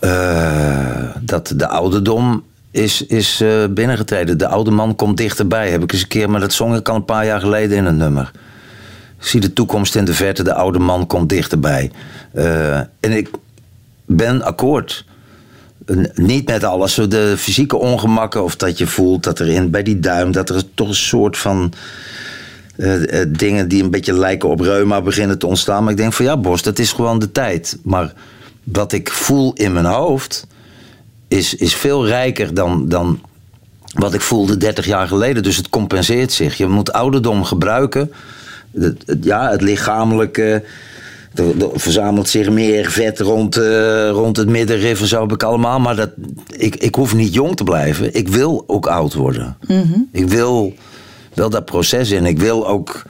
Eh, 0.00 1.08
dat 1.20 1.52
de 1.56 1.68
ouderdom 1.68 2.44
is, 2.70 3.06
is 3.06 3.40
eh, 3.40 3.64
binnengetreden. 3.70 4.38
De 4.38 4.48
oude 4.48 4.70
man 4.70 4.96
komt 4.96 5.16
dichterbij. 5.16 5.70
Heb 5.70 5.82
ik 5.82 5.92
eens 5.92 6.02
een 6.02 6.08
keer, 6.08 6.30
maar 6.30 6.40
dat 6.40 6.52
zong 6.52 6.76
ik 6.76 6.88
al 6.88 6.94
een 6.94 7.04
paar 7.04 7.26
jaar 7.26 7.40
geleden 7.40 7.76
in 7.76 7.84
een 7.84 7.96
nummer. 7.96 8.30
Zie 9.18 9.40
de 9.40 9.52
toekomst 9.52 9.96
in 9.96 10.04
de 10.04 10.14
verte, 10.14 10.42
de 10.42 10.54
oude 10.54 10.78
man 10.78 11.06
komt 11.06 11.28
dichterbij. 11.28 11.90
Eh, 12.32 12.76
en 12.76 13.12
ik 13.12 13.30
ben 14.06 14.42
akkoord. 14.42 15.04
Niet 16.14 16.48
met 16.48 16.64
alles, 16.64 16.94
de 16.94 17.34
fysieke 17.38 17.76
ongemakken 17.76 18.44
of 18.44 18.56
dat 18.56 18.78
je 18.78 18.86
voelt 18.86 19.24
dat 19.24 19.38
er 19.38 19.48
in, 19.48 19.70
bij 19.70 19.82
die 19.82 20.00
duim, 20.00 20.32
dat 20.32 20.50
er 20.50 20.62
toch 20.74 20.88
een 20.88 20.94
soort 20.94 21.38
van 21.38 21.72
dingen 23.28 23.68
die 23.68 23.82
een 23.82 23.90
beetje 23.90 24.12
lijken 24.12 24.48
op 24.48 24.60
reuma 24.60 25.00
beginnen 25.00 25.38
te 25.38 25.46
ontstaan. 25.46 25.82
Maar 25.82 25.92
ik 25.92 25.98
denk 25.98 26.12
van 26.12 26.24
ja, 26.24 26.36
Bos, 26.36 26.62
dat 26.62 26.78
is 26.78 26.92
gewoon 26.92 27.18
de 27.18 27.32
tijd. 27.32 27.78
Maar 27.82 28.12
wat 28.72 28.92
ik 28.92 29.10
voel 29.10 29.52
in 29.52 29.72
mijn 29.72 29.84
hoofd 29.84 30.46
is, 31.28 31.54
is 31.54 31.74
veel 31.74 32.06
rijker 32.06 32.54
dan, 32.54 32.88
dan 32.88 33.20
wat 33.94 34.14
ik 34.14 34.20
voelde 34.20 34.56
30 34.56 34.86
jaar 34.86 35.08
geleden. 35.08 35.42
Dus 35.42 35.56
het 35.56 35.68
compenseert 35.68 36.32
zich. 36.32 36.56
Je 36.56 36.66
moet 36.66 36.92
ouderdom 36.92 37.44
gebruiken. 37.44 38.12
Het, 38.78 39.02
het- 39.06 39.24
ja, 39.24 39.50
het 39.50 39.60
lichamelijke. 39.60 40.62
Er, 41.34 41.44
er 41.62 41.80
verzamelt 41.80 42.28
zich 42.28 42.50
meer 42.50 42.90
vet 42.90 43.20
rond, 43.20 43.56
eh, 43.56 44.08
rond 44.10 44.36
het 44.36 44.48
middenrif 44.48 45.00
en 45.00 45.06
zo 45.06 45.20
heb 45.20 45.32
ik 45.32 45.42
allemaal. 45.42 45.80
Maar 45.80 45.96
dat, 45.96 46.10
ik, 46.56 46.76
ik 46.76 46.94
hoef 46.94 47.14
niet 47.14 47.34
jong 47.34 47.56
te 47.56 47.64
blijven. 47.64 48.14
Ik 48.14 48.28
wil 48.28 48.64
ook 48.66 48.86
oud 48.86 49.14
worden. 49.14 49.56
Ik 50.12 50.28
wil 50.28 50.74
wel 51.34 51.50
dat 51.50 51.64
proces 51.64 52.10
in. 52.10 52.26
Ik 52.26 52.38
wil 52.38 52.68
ook 52.68 53.02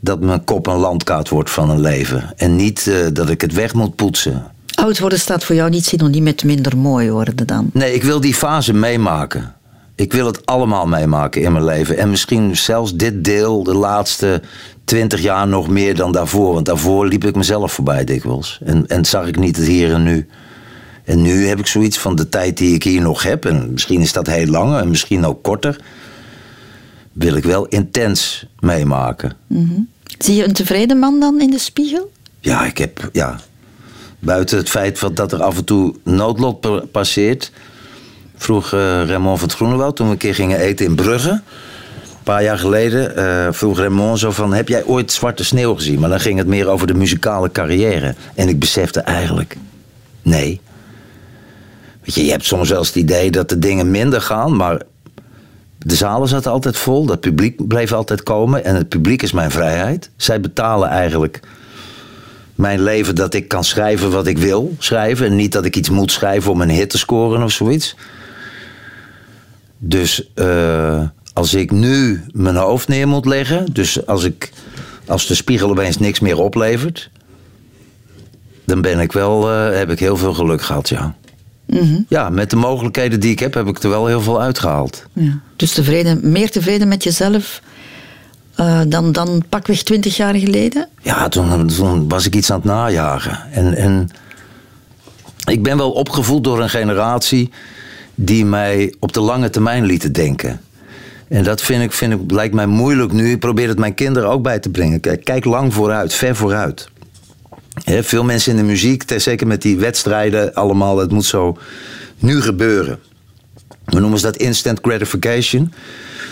dat 0.00 0.20
mijn 0.20 0.44
kop 0.44 0.66
een 0.66 0.76
landkaart 0.76 1.28
wordt 1.28 1.50
van 1.50 1.70
een 1.70 1.80
leven. 1.80 2.32
En 2.36 2.56
niet 2.56 2.86
eh, 2.86 2.96
dat 3.12 3.28
ik 3.30 3.40
het 3.40 3.52
weg 3.52 3.74
moet 3.74 3.94
poetsen. 3.94 4.44
Oud 4.84 4.98
worden 4.98 5.18
staat 5.18 5.44
voor 5.44 5.54
jou 5.54 5.70
niet 5.70 5.84
synoniem 5.84 6.22
met 6.22 6.44
minder 6.44 6.76
mooi 6.76 7.10
worden 7.10 7.46
dan. 7.46 7.70
Nee, 7.72 7.94
ik 7.94 8.02
wil 8.02 8.20
die 8.20 8.34
fase 8.34 8.72
meemaken. 8.72 9.54
Ik 9.94 10.12
wil 10.12 10.26
het 10.26 10.46
allemaal 10.46 10.86
meemaken 10.86 11.42
in 11.42 11.52
mijn 11.52 11.64
leven. 11.64 11.98
En 11.98 12.10
misschien 12.10 12.56
zelfs 12.56 12.94
dit 12.94 13.24
deel, 13.24 13.62
de 13.62 13.74
laatste 13.74 14.42
twintig 14.84 15.20
jaar 15.20 15.48
nog 15.48 15.68
meer 15.68 15.94
dan 15.94 16.12
daarvoor. 16.12 16.54
Want 16.54 16.66
daarvoor 16.66 17.06
liep 17.06 17.24
ik 17.24 17.34
mezelf 17.34 17.72
voorbij 17.72 18.04
dikwijls. 18.04 18.60
En, 18.64 18.86
en 18.86 19.04
zag 19.04 19.26
ik 19.26 19.38
niet 19.38 19.56
het 19.56 19.66
hier 19.66 19.92
en 19.92 20.02
nu. 20.02 20.28
En 21.04 21.22
nu 21.22 21.46
heb 21.46 21.58
ik 21.58 21.66
zoiets 21.66 21.98
van 21.98 22.14
de 22.14 22.28
tijd 22.28 22.56
die 22.56 22.74
ik 22.74 22.82
hier 22.82 23.00
nog 23.00 23.22
heb. 23.22 23.44
En 23.44 23.72
misschien 23.72 24.00
is 24.00 24.12
dat 24.12 24.26
heel 24.26 24.46
lang 24.46 24.76
en 24.76 24.88
misschien 24.88 25.24
ook 25.24 25.42
korter. 25.42 25.80
Wil 27.12 27.36
ik 27.36 27.44
wel 27.44 27.66
intens 27.66 28.46
meemaken. 28.60 29.32
Zie 30.18 30.34
je 30.34 30.44
een 30.44 30.52
tevreden 30.52 30.98
man 30.98 31.20
dan 31.20 31.40
in 31.40 31.50
de 31.50 31.58
spiegel? 31.58 32.12
Ja, 32.40 32.64
ik 32.64 32.78
heb, 32.78 33.08
ja. 33.12 33.40
Buiten 34.24 34.58
het 34.58 34.68
feit 34.68 35.16
dat 35.16 35.32
er 35.32 35.42
af 35.42 35.56
en 35.56 35.64
toe 35.64 35.94
noodlot 36.02 36.60
pa- 36.60 36.82
passeert. 36.92 37.52
Vroeg 38.36 38.72
eh 38.72 38.78
Raymond 39.06 39.38
van 39.38 39.48
het 39.48 39.56
Groenewoud 39.56 39.96
toen 39.96 40.06
we 40.06 40.12
een 40.12 40.18
keer 40.18 40.34
gingen 40.34 40.58
eten 40.58 40.86
in 40.86 40.94
Brugge. 40.94 41.30
Een 41.30 42.22
paar 42.22 42.42
jaar 42.42 42.58
geleden 42.58 43.16
eh, 43.16 43.48
vroeg 43.50 43.78
Raymond 43.78 44.18
zo 44.18 44.30
van... 44.30 44.52
heb 44.52 44.68
jij 44.68 44.84
ooit 44.84 45.12
Zwarte 45.12 45.44
Sneeuw 45.44 45.74
gezien? 45.74 46.00
Maar 46.00 46.08
dan 46.08 46.20
ging 46.20 46.38
het 46.38 46.46
meer 46.46 46.68
over 46.68 46.86
de 46.86 46.94
muzikale 46.94 47.50
carrière. 47.52 48.14
En 48.34 48.48
ik 48.48 48.58
besefte 48.58 49.00
eigenlijk... 49.00 49.56
nee. 50.22 50.60
Weet 52.04 52.14
je, 52.14 52.24
je 52.24 52.30
hebt 52.30 52.44
soms 52.44 52.68
wel 52.68 52.78
eens 52.78 52.86
het 52.88 52.96
idee 52.96 53.30
dat 53.30 53.48
de 53.48 53.58
dingen 53.58 53.90
minder 53.90 54.20
gaan... 54.20 54.56
maar 54.56 54.82
de 55.78 55.94
zalen 55.94 56.28
zaten 56.28 56.50
altijd 56.50 56.76
vol. 56.76 57.06
Dat 57.06 57.20
publiek 57.20 57.68
bleef 57.68 57.92
altijd 57.92 58.22
komen. 58.22 58.64
En 58.64 58.74
het 58.74 58.88
publiek 58.88 59.22
is 59.22 59.32
mijn 59.32 59.50
vrijheid. 59.50 60.10
Zij 60.16 60.40
betalen 60.40 60.88
eigenlijk 60.88 61.40
mijn 62.54 62.82
leven 62.82 63.14
dat 63.14 63.34
ik 63.34 63.48
kan 63.48 63.64
schrijven 63.64 64.10
wat 64.10 64.26
ik 64.26 64.38
wil 64.38 64.74
schrijven. 64.78 65.26
En 65.26 65.36
niet 65.36 65.52
dat 65.52 65.64
ik 65.64 65.76
iets 65.76 65.90
moet 65.90 66.12
schrijven 66.12 66.50
om 66.50 66.60
een 66.60 66.70
hit 66.70 66.90
te 66.90 66.98
scoren 66.98 67.42
of 67.42 67.52
zoiets. 67.52 67.96
Dus 69.78 70.32
eh, 70.34 71.02
als 71.32 71.54
ik 71.54 71.70
nu 71.70 72.22
mijn 72.32 72.56
hoofd 72.56 72.88
neer 72.88 73.08
moet 73.08 73.26
leggen. 73.26 73.66
Dus 73.72 74.06
als, 74.06 74.24
ik, 74.24 74.50
als 75.06 75.26
de 75.26 75.34
spiegel 75.34 75.70
opeens 75.70 75.98
niks 75.98 76.20
meer 76.20 76.38
oplevert. 76.38 77.10
Dan 78.64 78.80
ben 78.80 79.00
ik 79.00 79.12
wel, 79.12 79.50
eh, 79.50 79.76
heb 79.76 79.90
ik 79.90 79.98
heel 79.98 80.16
veel 80.16 80.34
geluk 80.34 80.62
gehad, 80.62 80.88
ja. 80.88 81.14
Ja, 82.08 82.30
met 82.30 82.50
de 82.50 82.56
mogelijkheden 82.56 83.20
die 83.20 83.30
ik 83.30 83.38
heb, 83.38 83.54
heb 83.54 83.66
ik 83.66 83.82
er 83.82 83.88
wel 83.88 84.06
heel 84.06 84.20
veel 84.20 84.40
uitgehaald. 84.40 85.06
Ja. 85.12 85.40
Dus 85.56 85.72
tevreden, 85.72 86.20
meer 86.32 86.50
tevreden 86.50 86.88
met 86.88 87.02
jezelf 87.02 87.62
eh, 88.56 88.80
dan, 88.88 89.12
dan 89.12 89.44
pakweg 89.48 89.82
twintig 89.82 90.16
jaar 90.16 90.34
geleden? 90.34 90.88
Ja, 91.02 91.28
toen, 91.28 92.08
was 92.08 92.26
ik 92.26 92.34
iets 92.34 92.50
aan 92.50 92.56
het 92.56 92.66
najagen. 92.66 93.52
En, 93.52 93.74
en 93.74 94.08
ik 95.44 95.62
ben 95.62 95.76
wel 95.76 95.92
opgevoed 95.92 96.44
door 96.44 96.60
een 96.60 96.70
generatie 96.70 97.50
die 98.14 98.44
mij 98.44 98.94
op 99.00 99.12
de 99.12 99.20
lange 99.20 99.50
termijn 99.50 99.84
lieten 99.84 100.12
denken. 100.12 100.60
En 101.28 101.44
dat 101.44 101.62
vind 101.62 101.82
ik, 101.82 101.92
vind 101.92 102.12
ik, 102.12 102.30
lijkt 102.30 102.54
mij 102.54 102.66
moeilijk 102.66 103.12
nu. 103.12 103.30
Ik 103.30 103.40
probeer 103.40 103.68
het 103.68 103.78
mijn 103.78 103.94
kinderen 103.94 104.28
ook 104.28 104.42
bij 104.42 104.58
te 104.58 104.70
brengen. 104.70 105.00
Kijk, 105.00 105.44
lang 105.44 105.74
vooruit, 105.74 106.14
ver 106.14 106.36
vooruit. 106.36 106.88
Hè, 107.84 108.02
veel 108.02 108.24
mensen 108.24 108.50
in 108.50 108.56
de 108.56 108.64
muziek, 108.64 109.02
zeker 109.16 109.46
met 109.46 109.62
die 109.62 109.78
wedstrijden, 109.78 110.54
allemaal, 110.54 110.98
het 110.98 111.10
moet 111.10 111.24
zo 111.24 111.58
nu 112.18 112.40
gebeuren. 112.40 112.98
We 113.84 114.00
noemen 114.00 114.18
ze 114.18 114.24
dat 114.24 114.36
instant 114.36 114.78
gratification. 114.82 115.72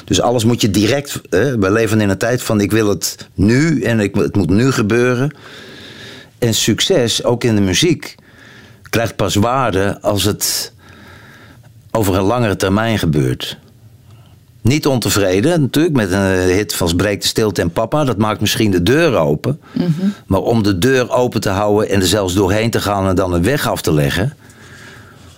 Dus 0.05 0.21
alles 0.21 0.45
moet 0.45 0.61
je 0.61 0.71
direct. 0.71 1.21
Hè, 1.31 1.59
we 1.59 1.71
leven 1.73 2.01
in 2.01 2.09
een 2.09 2.19
tijd 2.19 2.43
van 2.43 2.61
ik 2.61 2.71
wil 2.71 2.89
het 2.89 3.29
nu 3.35 3.83
en 3.83 4.01
ik, 4.01 4.15
het 4.15 4.37
moet 4.37 4.51
nu 4.51 4.71
gebeuren. 4.71 5.35
En 6.39 6.55
succes, 6.55 7.25
ook 7.25 7.45
in 7.45 7.55
de 7.55 7.61
muziek, 7.61 8.15
krijgt 8.91 9.17
pas 9.17 9.35
waarde 9.35 10.01
als 10.01 10.25
het 10.25 10.73
over 11.91 12.15
een 12.15 12.23
langere 12.23 12.57
termijn 12.57 12.99
gebeurt. 12.99 13.59
Niet 14.61 14.87
ontevreden, 14.87 15.61
natuurlijk, 15.61 15.95
met 15.97 16.13
een 16.13 16.37
hit 16.39 16.75
van 16.75 16.97
Breek 16.97 17.21
de 17.21 17.27
Stilte 17.27 17.61
en 17.61 17.71
Papa. 17.71 18.05
Dat 18.05 18.17
maakt 18.19 18.41
misschien 18.41 18.71
de 18.71 18.83
deur 18.83 19.17
open. 19.17 19.61
Maar 20.27 20.41
om 20.41 20.63
de 20.63 20.79
deur 20.79 21.11
open 21.11 21.41
te 21.41 21.49
houden 21.49 21.89
en 21.89 22.01
er 22.01 22.07
zelfs 22.07 22.35
doorheen 22.35 22.71
te 22.71 22.81
gaan 22.81 23.09
en 23.09 23.15
dan 23.15 23.33
een 23.33 23.43
weg 23.43 23.69
af 23.69 23.83
te 23.83 23.93
leggen. 23.93 24.37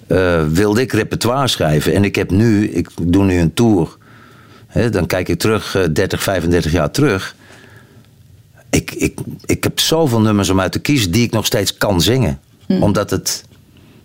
eh, 0.07 0.43
wilde 0.53 0.81
ik 0.81 0.93
repertoire 0.93 1.49
schrijven. 1.49 1.95
En 1.95 2.05
ik 2.05 2.15
heb 2.15 2.31
nu, 2.31 2.69
ik 2.69 2.89
doe 3.03 3.25
nu 3.25 3.39
een 3.39 3.55
tour. 3.55 3.97
Dan 4.91 5.07
kijk 5.07 5.29
ik 5.29 5.39
terug, 5.39 5.75
eh, 5.75 5.83
30, 5.93 6.23
35 6.23 6.73
jaar 6.73 6.91
terug. 6.91 7.35
Ik, 8.71 8.91
ik, 8.91 9.19
ik 9.45 9.65
heb 9.65 9.81
zoveel 9.81 10.21
nummers 10.21 10.49
om 10.49 10.61
uit 10.61 10.73
te 10.73 10.79
kiezen 10.79 11.11
die 11.11 11.25
ik 11.25 11.33
nog 11.33 11.47
steeds 11.47 11.77
kan 11.79 12.01
zingen. 12.01 12.41
Omdat 12.81 13.11
het 13.11 13.45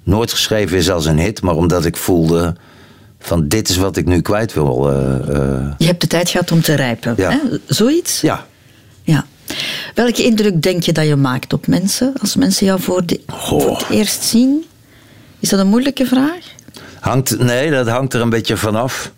nooit 0.04 0.32
geschreven 0.32 0.78
is 0.78 0.90
als 0.90 1.06
een 1.06 1.20
hit, 1.20 1.42
maar 1.42 1.56
omdat 1.56 1.86
ik 1.86 1.98
voelde 1.98 2.56
van 3.20 3.48
dit 3.48 3.70
is 3.70 3.78
wat 3.78 3.98
ik 3.98 4.06
nu 4.06 4.22
kwijt 4.22 4.54
wil. 4.54 4.92
eh, 4.92 5.36
eh. 5.36 5.72
Je 5.78 5.86
hebt 5.86 6.02
de 6.02 6.08
tijd 6.08 6.30
gehad 6.30 6.52
om 6.52 6.62
te 6.62 6.74
rijpen. 6.74 7.14
Ja. 7.18 7.30
Hè? 7.32 7.38
Zoiets? 7.66 8.22
Ja, 8.22 8.46
Ja. 9.04 9.26
Welke 9.96 10.24
indruk 10.24 10.62
denk 10.62 10.84
je 10.84 10.94
dat 10.94 11.06
je 11.06 11.16
maakt 11.16 11.54
op 11.54 11.68
mensen 11.68 12.14
als 12.22 12.36
mensen 12.36 12.66
jou 12.66 12.82
voor, 12.82 13.06
de, 13.06 13.22
voor 13.28 13.78
het 13.78 13.90
eerst 13.90 14.24
zien? 14.24 14.66
Is 15.40 15.50
dat 15.50 15.60
een 15.60 15.68
moeilijke 15.68 16.06
vraag? 16.06 16.58
hangt, 17.00 17.40
nee, 17.40 17.72
dat 17.72 17.88
hangt 17.88 18.14
er 18.14 18.22
een 18.22 18.30
beetje 18.30 18.58
vanaf. 18.58 19.12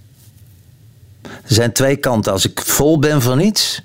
Er 1.51 1.57
zijn 1.57 1.71
twee 1.71 1.95
kanten. 1.95 2.31
Als 2.31 2.45
ik 2.45 2.61
vol 2.61 2.99
ben 2.99 3.21
van 3.21 3.39
iets, 3.39 3.81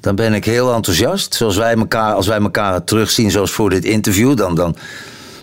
dan 0.00 0.14
ben 0.14 0.34
ik 0.34 0.44
heel 0.44 0.74
enthousiast. 0.74 1.34
Zoals 1.34 1.56
wij 1.56 1.74
elkaar, 1.74 2.14
als 2.14 2.26
wij 2.26 2.38
elkaar 2.38 2.84
terugzien, 2.84 3.30
zoals 3.30 3.50
voor 3.50 3.70
dit 3.70 3.84
interview, 3.84 4.36
dan, 4.36 4.54
dan 4.54 4.76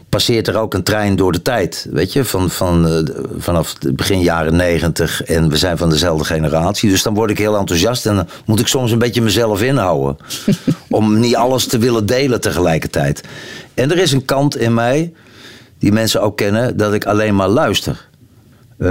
passeert 0.09 0.47
er 0.47 0.57
ook 0.57 0.73
een 0.73 0.83
trein 0.83 1.15
door 1.15 1.31
de 1.31 1.41
tijd. 1.41 1.87
Weet 1.91 2.13
je, 2.13 2.25
van, 2.25 2.49
van, 2.49 2.87
eh, 2.87 3.15
vanaf 3.37 3.75
het 3.79 3.95
begin 3.95 4.21
jaren 4.21 4.55
negentig 4.55 5.23
en 5.23 5.49
we 5.49 5.57
zijn 5.57 5.77
van 5.77 5.89
dezelfde 5.89 6.25
generatie. 6.25 6.89
Dus 6.89 7.03
dan 7.03 7.13
word 7.13 7.29
ik 7.29 7.37
heel 7.37 7.57
enthousiast 7.57 8.05
en 8.05 8.15
dan 8.15 8.27
moet 8.45 8.59
ik 8.59 8.67
soms 8.67 8.91
een 8.91 8.99
beetje 8.99 9.21
mezelf 9.21 9.61
inhouden. 9.61 10.17
om 10.89 11.19
niet 11.19 11.35
alles 11.35 11.67
te 11.67 11.77
willen 11.77 12.05
delen 12.05 12.41
tegelijkertijd. 12.41 13.23
En 13.73 13.91
er 13.91 13.97
is 13.97 14.11
een 14.11 14.25
kant 14.25 14.57
in 14.57 14.73
mij, 14.73 15.13
die 15.79 15.91
mensen 15.91 16.21
ook 16.21 16.37
kennen, 16.37 16.77
dat 16.77 16.93
ik 16.93 17.05
alleen 17.05 17.35
maar 17.35 17.49
luister. 17.49 18.06
Eh, 18.77 18.87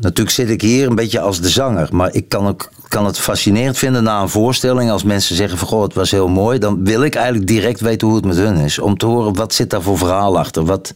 natuurlijk 0.00 0.30
zit 0.30 0.50
ik 0.50 0.60
hier 0.60 0.86
een 0.86 0.94
beetje 0.94 1.20
als 1.20 1.40
de 1.40 1.48
zanger. 1.48 1.88
Maar 1.92 2.14
ik 2.14 2.28
kan, 2.28 2.46
ook, 2.46 2.70
kan 2.88 3.06
het 3.06 3.18
fascinerend 3.18 3.78
vinden 3.78 4.02
na 4.02 4.20
een 4.22 4.28
voorstelling. 4.28 4.90
Als 4.90 5.02
mensen 5.02 5.36
zeggen 5.36 5.58
van 5.58 5.68
goh, 5.68 5.82
het 5.82 5.94
was 5.94 6.10
heel 6.10 6.28
mooi. 6.28 6.58
Dan 6.58 6.84
wil 6.84 7.02
ik 7.02 7.14
eigenlijk 7.14 7.46
direct 7.46 7.80
weten 7.80 8.06
hoe 8.06 8.16
het 8.16 8.24
met 8.26 8.36
hun 8.36 8.56
is. 8.56 8.78
Om 8.78 8.96
te 8.98 9.06
horen 9.06 9.34
wat 9.34 9.54
zit 9.54 9.70
daar 9.70 9.82
voor 9.82 9.98
verhaal 9.98 10.38
achter. 10.38 10.64
Wat, 10.64 10.92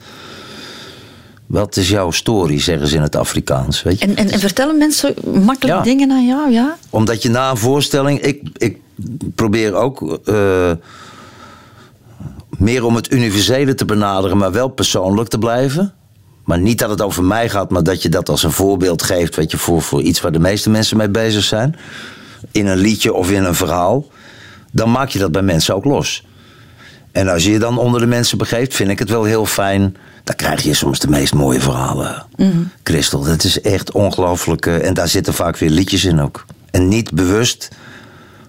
wat 1.46 1.76
is 1.76 1.88
jouw 1.88 2.10
story, 2.10 2.60
zeggen 2.60 2.86
ze 2.88 2.96
in 2.96 3.02
het 3.02 3.16
Afrikaans. 3.16 3.82
Weet 3.82 3.98
je? 4.00 4.06
En, 4.06 4.16
en, 4.16 4.30
en 4.30 4.40
vertellen 4.40 4.78
mensen 4.78 5.14
makkelijk 5.24 5.78
Ja. 5.78 5.82
dingen 5.82 6.10
aan 6.10 6.26
jou, 6.26 6.50
ja? 6.50 6.76
Omdat 6.90 7.22
je 7.22 7.30
na 7.30 7.50
een 7.50 7.56
voorstelling. 7.56 8.20
Ik, 8.20 8.42
ik 8.56 8.78
probeer 9.34 9.74
ook. 9.74 10.20
eh, 10.24 10.70
meer 12.58 12.84
om 12.84 12.94
het 12.94 13.12
universele 13.12 13.74
te 13.74 13.84
benaderen, 13.84 14.36
maar 14.36 14.52
wel 14.52 14.68
persoonlijk 14.68 15.28
te 15.28 15.38
blijven. 15.38 15.92
Maar 16.44 16.58
niet 16.60 16.78
dat 16.78 16.90
het 16.90 17.02
over 17.02 17.24
mij 17.24 17.48
gaat, 17.48 17.70
maar 17.70 17.82
dat 17.82 18.02
je 18.02 18.08
dat 18.08 18.28
als 18.28 18.42
een 18.42 18.50
voorbeeld 18.52 19.02
geeft. 19.02 19.36
Weet 19.36 19.50
je, 19.50 19.58
voor, 19.58 19.82
voor 19.82 20.02
iets 20.02 20.20
waar 20.20 20.32
de 20.32 20.38
meeste 20.38 20.70
mensen 20.70 20.96
mee 20.96 21.08
bezig 21.08 21.44
zijn. 21.44 21.76
In 22.50 22.66
een 22.66 22.76
liedje 22.78 23.12
of 23.12 23.30
in 23.30 23.44
een 23.44 23.54
verhaal. 23.54 24.06
Dan 24.72 24.90
maak 24.90 25.08
je 25.08 25.18
dat 25.18 25.32
bij 25.32 25.42
mensen 25.42 25.74
ook 25.74 25.84
los. 25.84 26.24
En 27.12 27.28
als 27.28 27.44
je 27.44 27.50
je 27.50 27.58
dan 27.58 27.78
onder 27.78 28.00
de 28.00 28.06
mensen 28.06 28.38
begeeft, 28.38 28.74
vind 28.74 28.90
ik 28.90 28.98
het 28.98 29.10
wel 29.10 29.24
heel 29.24 29.46
fijn. 29.46 29.96
Dan 30.24 30.36
krijg 30.36 30.62
je 30.62 30.74
soms 30.74 30.98
de 30.98 31.08
meest 31.08 31.34
mooie 31.34 31.60
verhalen. 31.60 32.26
Christel, 32.82 33.20
dat 33.24 33.44
is 33.44 33.60
echt 33.60 33.92
ongelooflijk. 33.92 34.66
eh, 34.66 34.86
En 34.86 34.94
daar 34.94 35.08
zitten 35.08 35.34
vaak 35.34 35.56
weer 35.56 35.70
liedjes 35.70 36.04
in 36.04 36.20
ook. 36.20 36.44
En 36.70 36.88
niet 36.88 37.12
bewust. 37.12 37.68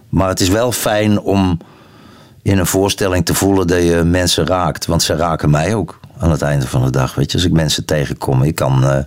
Maar 0.10 0.28
het 0.30 0.40
is 0.40 0.50
wel 0.50 0.72
fijn 0.72 1.20
om 1.20 1.58
in 2.42 2.58
een 2.58 2.66
voorstelling 2.66 3.26
te 3.26 3.34
voelen 3.34 3.68
dat 3.68 3.82
je 3.84 4.02
mensen 4.06 4.46
raakt. 4.48 4.86
Want 4.86 5.04
ze 5.04 5.16
raken 5.16 5.50
mij 5.50 5.76
ook 5.76 6.00
aan 6.22 6.32
het 6.32 6.42
einde 6.42 6.68
van 6.68 6.84
de 6.84 6.90
dag. 6.90 7.16
Weet 7.16 7.32
je, 7.32 7.38
als 7.38 7.46
ik 7.48 7.52
mensen 7.54 7.86
tegenkom, 7.86 8.44
ik 8.44 8.56
kan 8.56 8.84
eh, 8.84 8.98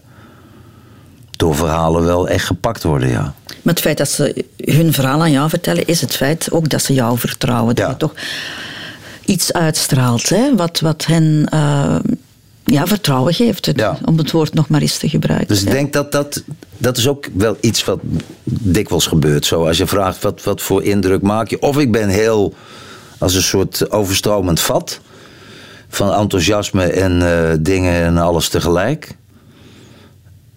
door 1.31 1.55
verhalen 1.55 2.05
wel 2.05 2.29
echt 2.29 2.47
gepakt 2.47 2.83
worden, 2.83 3.09
ja. 3.09 3.35
Maar 3.63 3.75
het 3.75 3.81
feit 3.83 3.99
dat 3.99 4.09
ze 4.09 4.45
hun 4.57 4.93
verhaal 4.93 5.21
aan 5.21 5.31
jou 5.31 5.49
vertellen, 5.49 5.87
is 5.87 6.01
het 6.01 6.17
feit 6.17 6.51
ook 6.53 6.69
dat 6.69 6.83
ze 6.83 6.93
jou 6.95 7.19
vertrouwen. 7.19 7.75
Dat 7.75 7.85
Ja. 7.85 7.91
je 7.91 7.97
toch 7.97 8.15
iets 9.25 9.53
uitstraalt, 9.53 10.29
hè? 10.29 10.55
Wat, 10.57 10.81
wat 10.81 11.05
hen 11.07 11.47
eh, 11.51 11.97
ja, 12.65 12.87
vertrouwen 12.87 13.35
geeft. 13.35 13.67
Het- 13.67 13.79
Ja. 13.79 13.99
Om 14.05 14.19
het 14.19 14.31
woord 14.31 14.55
nog 14.55 14.69
maar 14.69 14.81
eens 14.81 14.99
te 14.99 15.09
gebruiken. 15.09 15.49
Dus 15.49 15.63
ik 15.63 15.71
denk 15.71 15.93
dat 15.93 16.13
dat, 16.13 16.43
dat 16.79 16.97
is 16.97 17.09
ook 17.09 17.27
wel 17.35 17.57
iets 17.61 17.85
wat 17.85 17.99
dikwijls 18.45 19.07
gebeurt. 19.07 19.47
Zo, 19.47 19.67
als 19.67 19.77
je 19.77 19.87
vraagt 19.87 20.23
wat, 20.23 20.43
wat 20.43 20.63
voor 20.63 20.83
indruk 20.83 21.23
maak 21.23 21.49
je. 21.49 21.61
Of 21.61 21.79
ik 21.79 21.93
ben 21.93 22.09
heel 22.09 22.55
als 23.19 23.35
een 23.35 23.43
soort 23.43 23.91
overstromend 23.91 24.61
vat. 24.61 25.01
Van 25.95 26.13
enthousiasme 26.13 26.85
en 26.85 27.23
eh, 27.23 27.57
dingen 27.61 27.93
en 28.03 28.17
alles 28.19 28.49
tegelijk. 28.49 29.17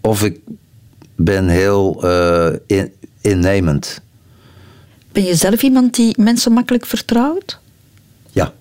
Of 0.02 0.24
ik 0.24 0.40
ben 1.16 1.48
heel 1.48 2.04
eh, 2.04 2.48
in- 2.68 2.94
innemend. 3.22 4.02
Ben 5.12 5.24
je 5.24 5.36
zelf 5.36 5.62
iemand 5.62 5.96
die 5.96 6.16
mensen 6.20 6.52
makkelijk 6.52 6.86
vertrouwt? 6.86 7.60
Ja. 8.32 8.54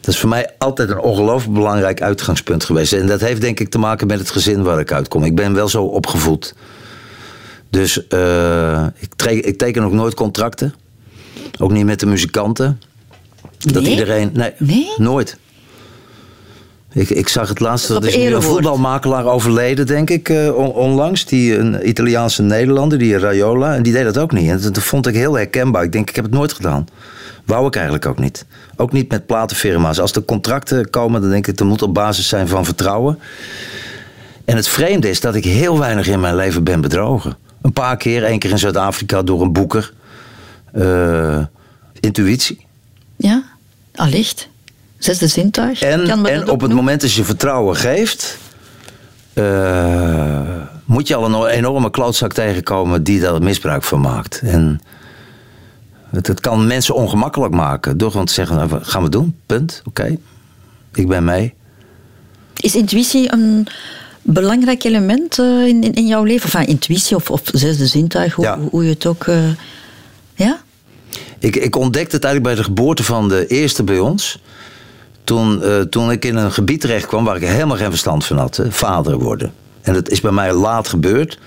Dat 0.00 0.14
is 0.14 0.20
voor 0.20 0.28
mij 0.28 0.50
altijd 0.58 0.90
een 0.90 0.98
ongelooflijk 1.00 1.54
belangrijk 1.54 2.02
uitgangspunt 2.02 2.64
geweest. 2.64 2.92
En 2.92 3.06
dat 3.06 3.20
heeft 3.20 3.40
denk 3.40 3.60
ik 3.60 3.68
te 3.70 3.78
maken 3.78 4.06
met 4.06 4.18
het 4.18 4.30
gezin 4.30 4.62
waar 4.62 4.80
ik 4.80 4.92
uitkom. 4.92 5.24
Ik 5.24 5.34
ben 5.34 5.54
wel 5.54 5.68
zo 5.68 5.84
opgevoed. 5.84 6.54
Dus 7.70 8.06
eh, 8.06 8.86
ik, 8.98 9.14
tre- 9.14 9.30
ik 9.30 9.58
teken 9.58 9.82
ook 9.82 9.92
nooit 9.92 10.14
contracten. 10.14 10.74
Ook 11.58 11.72
niet 11.72 11.84
met 11.84 12.00
de 12.00 12.06
muzikanten. 12.06 12.80
Dat 13.58 13.86
iedereen. 13.86 14.30
Nee, 14.32 14.52
Nee? 14.58 14.86
nooit. 14.96 15.36
Ik, 16.94 17.10
ik 17.10 17.28
zag 17.28 17.48
het 17.48 17.60
laatst, 17.60 17.90
Op 17.90 17.94
dat 18.02 18.04
is 18.04 18.16
nu 18.16 18.34
een 18.34 18.42
voetbalmakelaar 18.42 19.24
overleden, 19.26 19.86
denk 19.86 20.10
ik, 20.10 20.28
eh, 20.28 20.56
on- 20.56 20.72
onlangs. 20.72 21.24
Die, 21.24 21.58
een 21.58 21.88
Italiaanse 21.88 22.42
Nederlander, 22.42 22.98
die 22.98 23.18
Raiola. 23.18 23.74
En 23.74 23.82
die 23.82 23.92
deed 23.92 24.04
dat 24.04 24.18
ook 24.18 24.32
niet. 24.32 24.50
En 24.50 24.60
dat 24.60 24.78
vond 24.78 25.06
ik 25.06 25.14
heel 25.14 25.34
herkenbaar. 25.34 25.82
Ik 25.82 25.92
denk, 25.92 26.08
ik 26.08 26.16
heb 26.16 26.24
het 26.24 26.34
nooit 26.34 26.52
gedaan. 26.52 26.86
Wou 27.44 27.66
ik 27.66 27.74
eigenlijk 27.74 28.06
ook 28.06 28.18
niet. 28.18 28.46
Ook 28.76 28.92
niet 28.92 29.10
met 29.10 29.26
platenfirma's. 29.26 30.00
Als 30.00 30.12
er 30.12 30.22
contracten 30.22 30.90
komen, 30.90 31.20
dan 31.20 31.30
denk 31.30 31.46
ik, 31.46 31.56
dat 31.56 31.66
moet 31.66 31.82
op 31.82 31.94
basis 31.94 32.28
zijn 32.28 32.48
van 32.48 32.64
vertrouwen. 32.64 33.18
En 34.44 34.56
het 34.56 34.68
vreemde 34.68 35.08
is 35.08 35.20
dat 35.20 35.34
ik 35.34 35.44
heel 35.44 35.78
weinig 35.78 36.06
in 36.08 36.20
mijn 36.20 36.36
leven 36.36 36.64
ben 36.64 36.80
bedrogen. 36.80 37.36
Een 37.62 37.72
paar 37.72 37.96
keer, 37.96 38.24
één 38.24 38.38
keer 38.38 38.50
in 38.50 38.58
Zuid-Afrika 38.58 39.22
door 39.22 39.42
een 39.42 39.52
boeker. 39.52 39.92
Eh, 40.72 41.44
intuïtie. 42.00 42.66
Ja, 43.16 43.42
allicht. 43.94 44.48
Zesde 45.02 45.26
zintuig. 45.26 45.82
En, 45.82 46.26
en 46.26 46.50
op 46.50 46.60
het 46.60 46.72
moment 46.72 47.00
dat 47.00 47.12
je 47.12 47.24
vertrouwen 47.24 47.76
geeft, 47.76 48.38
eh, 49.32 50.40
moet 50.84 51.08
je 51.08 51.14
al 51.14 51.24
een 51.44 51.46
enorme 51.50 51.90
klootzak 51.90 52.32
tegenkomen 52.32 53.02
die 53.02 53.20
daar 53.20 53.42
misbruik 53.42 53.82
van 53.82 54.00
maakt. 54.00 54.40
En 54.44 54.80
het, 56.10 56.26
het 56.26 56.40
kan 56.40 56.66
mensen 56.66 56.94
ongemakkelijk 56.94 57.54
maken 57.54 57.98
door 57.98 58.10
gewoon 58.10 58.26
te 58.26 58.32
zeggen: 58.32 58.56
nou, 58.56 58.70
gaan 58.84 59.02
we 59.02 59.08
doen, 59.08 59.36
punt, 59.46 59.82
oké, 59.84 60.16
ik 60.94 61.08
ben 61.08 61.24
mee. 61.24 61.54
Is 62.56 62.74
intuïtie 62.74 63.32
een 63.32 63.66
belangrijk 64.22 64.84
element 64.84 65.38
eh, 65.38 65.66
in, 65.66 65.82
in, 65.82 65.92
in 65.92 66.06
jouw 66.06 66.24
leven? 66.24 66.50
Enfin, 66.52 66.66
intuïtie 66.66 67.16
of, 67.16 67.30
of 67.30 67.40
zesde 67.44 67.86
zintuig, 67.86 68.34
hoe, 68.34 68.44
Ja. 68.44 68.58
hoe 68.70 68.84
je 68.84 68.90
het 68.90 69.06
ook... 69.06 69.26
eh, 69.26 69.50
ja? 70.34 70.60
Ik, 71.38 71.56
ik 71.56 71.76
ontdekte 71.76 72.16
het 72.16 72.24
eigenlijk 72.24 72.54
bij 72.54 72.64
de 72.64 72.68
geboorte 72.70 73.04
van 73.04 73.28
de 73.28 73.46
eerste 73.46 73.82
bij 73.82 73.98
ons. 73.98 74.42
Toen, 75.32 75.62
eh, 75.62 75.80
toen 75.80 76.10
ik 76.10 76.24
in 76.24 76.36
een 76.36 76.52
gebied 76.52 76.80
terecht 76.80 77.06
kwam 77.06 77.24
waar 77.24 77.36
ik 77.36 77.42
helemaal 77.42 77.76
geen 77.76 77.90
verstand 77.90 78.24
van 78.24 78.38
had. 78.38 78.56
hè, 78.56 78.72
Vader 78.72 79.18
worden. 79.18 79.52
En 79.80 79.94
dat 79.94 80.08
is 80.08 80.20
bij 80.20 80.30
mij 80.30 80.52
laat 80.52 80.88
gebeurd. 80.88 81.38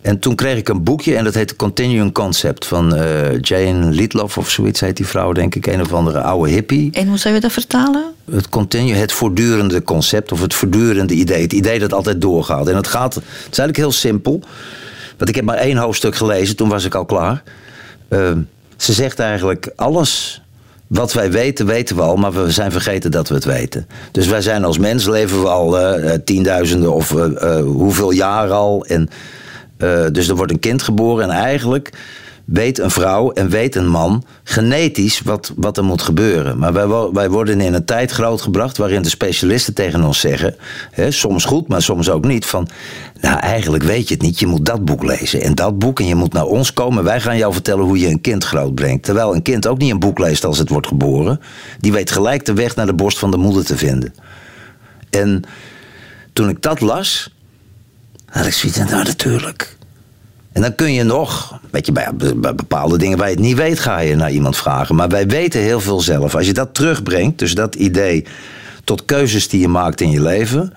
En 0.00 0.18
toen 0.18 0.34
kreeg 0.34 0.56
ik 0.56 0.68
een 0.68 0.82
boekje 0.82 1.16
en 1.16 1.24
dat 1.24 1.34
heette 1.34 1.56
Continuing 1.56 2.12
Concept 2.12 2.66
van 2.66 2.94
eh, 2.94 3.40
Jane 3.40 3.90
Lietloff 3.90 4.38
of 4.38 4.50
zoiets 4.50 4.80
heet 4.80 4.96
die 4.96 5.06
vrouw, 5.06 5.32
denk 5.32 5.54
ik. 5.54 5.66
Een 5.66 5.80
of 5.80 5.92
andere 5.92 6.20
oude 6.20 6.50
hippie. 6.50 6.92
En 6.92 7.08
hoe 7.08 7.18
zou 7.18 7.34
je 7.34 7.40
dat 7.40 7.52
vertalen? 7.52 8.04
Het 8.30 8.48
continue, 8.48 8.94
het 8.94 9.12
voortdurende 9.12 9.82
concept 9.82 10.32
of 10.32 10.40
het 10.40 10.54
voortdurende 10.54 11.14
idee. 11.14 11.42
Het 11.42 11.52
idee 11.52 11.78
dat 11.78 11.92
altijd 11.92 12.20
doorgaat. 12.20 12.68
En 12.68 12.76
het 12.76 12.86
gaat, 12.86 13.14
het 13.14 13.24
is 13.24 13.58
eigenlijk 13.58 13.76
heel 13.76 13.92
simpel. 13.92 14.40
Want 15.16 15.28
ik 15.28 15.34
heb 15.34 15.44
maar 15.44 15.56
één 15.56 15.76
hoofdstuk 15.76 16.14
gelezen, 16.14 16.56
toen 16.56 16.68
was 16.68 16.84
ik 16.84 16.94
al 16.94 17.04
klaar. 17.04 17.42
Eh, 18.08 18.32
ze 18.76 18.92
zegt 18.92 19.18
eigenlijk 19.18 19.72
alles 19.76 20.42
wat 20.94 21.12
wij 21.12 21.30
weten, 21.30 21.66
weten 21.66 21.96
we 21.96 22.02
al, 22.02 22.16
maar 22.16 22.32
we 22.32 22.50
zijn 22.50 22.72
vergeten 22.72 23.10
dat 23.10 23.28
we 23.28 23.34
het 23.34 23.44
weten. 23.44 23.86
Dus 24.12 24.26
wij 24.26 24.40
zijn 24.40 24.64
als 24.64 24.78
mens, 24.78 25.06
leven 25.06 25.40
we 25.40 25.48
al 25.48 25.78
eh, 25.78 26.12
eh, 26.12 26.20
tienduizenden 26.24 26.92
of 26.92 27.14
eh, 27.14 27.56
hoeveel 27.60 28.10
jaar 28.10 28.50
al. 28.50 28.84
En, 28.86 29.08
dus 30.12 30.28
er 30.28 30.36
wordt 30.36 30.52
een 30.52 30.58
kind 30.58 30.82
geboren 30.82 31.24
en 31.24 31.30
eigenlijk 31.30 31.90
weet 32.44 32.78
een 32.78 32.90
vrouw 32.90 33.30
en 33.30 33.48
weet 33.48 33.76
een 33.76 33.88
man 33.88 34.24
genetisch 34.42 35.20
wat, 35.20 35.52
wat 35.56 35.76
er 35.76 35.84
moet 35.84 36.02
gebeuren. 36.02 36.58
Maar 36.58 36.72
wij, 36.72 36.88
wij 37.12 37.30
worden 37.30 37.60
in 37.60 37.74
een 37.74 37.84
tijd 37.84 38.10
grootgebracht 38.10 38.76
waarin 38.76 39.02
de 39.02 39.08
specialisten 39.08 39.74
tegen 39.74 40.04
ons 40.04 40.20
zeggen, 40.20 40.56
hè, 40.90 41.10
soms 41.10 41.44
goed, 41.44 41.68
maar 41.68 41.82
soms 41.82 42.10
ook 42.10 42.24
niet, 42.24 42.46
van 42.46 42.68
nou 43.20 43.38
eigenlijk 43.38 43.82
weet 43.82 44.08
je 44.08 44.14
het 44.14 44.22
niet, 44.22 44.38
je 44.38 44.46
moet 44.46 44.66
dat 44.66 44.84
boek 44.84 45.02
lezen 45.02 45.40
en 45.40 45.54
dat 45.54 45.78
boek 45.78 46.00
en 46.00 46.06
je 46.06 46.14
moet 46.14 46.32
naar 46.32 46.46
ons 46.46 46.72
komen. 46.72 47.04
Wij 47.04 47.20
gaan 47.20 47.36
jou 47.36 47.52
vertellen 47.52 47.84
hoe 47.84 47.98
je 47.98 48.08
een 48.08 48.20
kind 48.20 48.44
grootbrengt. 48.44 49.02
Terwijl 49.02 49.34
een 49.34 49.42
kind 49.42 49.66
ook 49.66 49.78
niet 49.78 49.90
een 49.90 49.98
boek 49.98 50.18
leest 50.18 50.44
als 50.44 50.58
het 50.58 50.68
wordt 50.68 50.86
geboren. 50.86 51.40
Die 51.80 51.92
weet 51.92 52.10
gelijk 52.10 52.44
de 52.44 52.52
weg 52.52 52.76
naar 52.76 52.86
de 52.86 52.94
borst 52.94 53.18
van 53.18 53.30
de 53.30 53.36
moeder 53.36 53.64
te 53.64 53.76
vinden. 53.76 54.14
En 55.10 55.42
toen 56.32 56.48
ik 56.48 56.62
dat 56.62 56.80
las, 56.80 57.34
had 58.26 58.46
ik 58.46 58.52
zoiets 58.52 58.78
nou 58.78 59.04
natuurlijk. 59.04 59.76
En 60.54 60.62
dan 60.62 60.74
kun 60.74 60.92
je 60.92 61.02
nog, 61.02 61.58
weet 61.70 61.86
je, 61.86 61.92
bij, 61.92 62.08
bepaalde 62.36 62.98
dingen 62.98 63.18
waar 63.18 63.28
je 63.28 63.34
het 63.34 63.44
niet 63.44 63.56
weet, 63.56 63.78
ga 63.78 63.98
je 63.98 64.16
naar 64.16 64.30
iemand 64.30 64.56
vragen. 64.56 64.94
Maar 64.94 65.08
wij 65.08 65.26
weten 65.26 65.60
heel 65.60 65.80
veel 65.80 66.00
zelf. 66.00 66.34
Als 66.34 66.46
je 66.46 66.52
dat 66.52 66.74
terugbrengt, 66.74 67.38
dus 67.38 67.54
dat 67.54 67.74
idee 67.74 68.24
tot 68.84 69.04
keuzes 69.04 69.48
die 69.48 69.60
je 69.60 69.68
maakt 69.68 70.00
in 70.00 70.10
je 70.10 70.22
leven. 70.22 70.72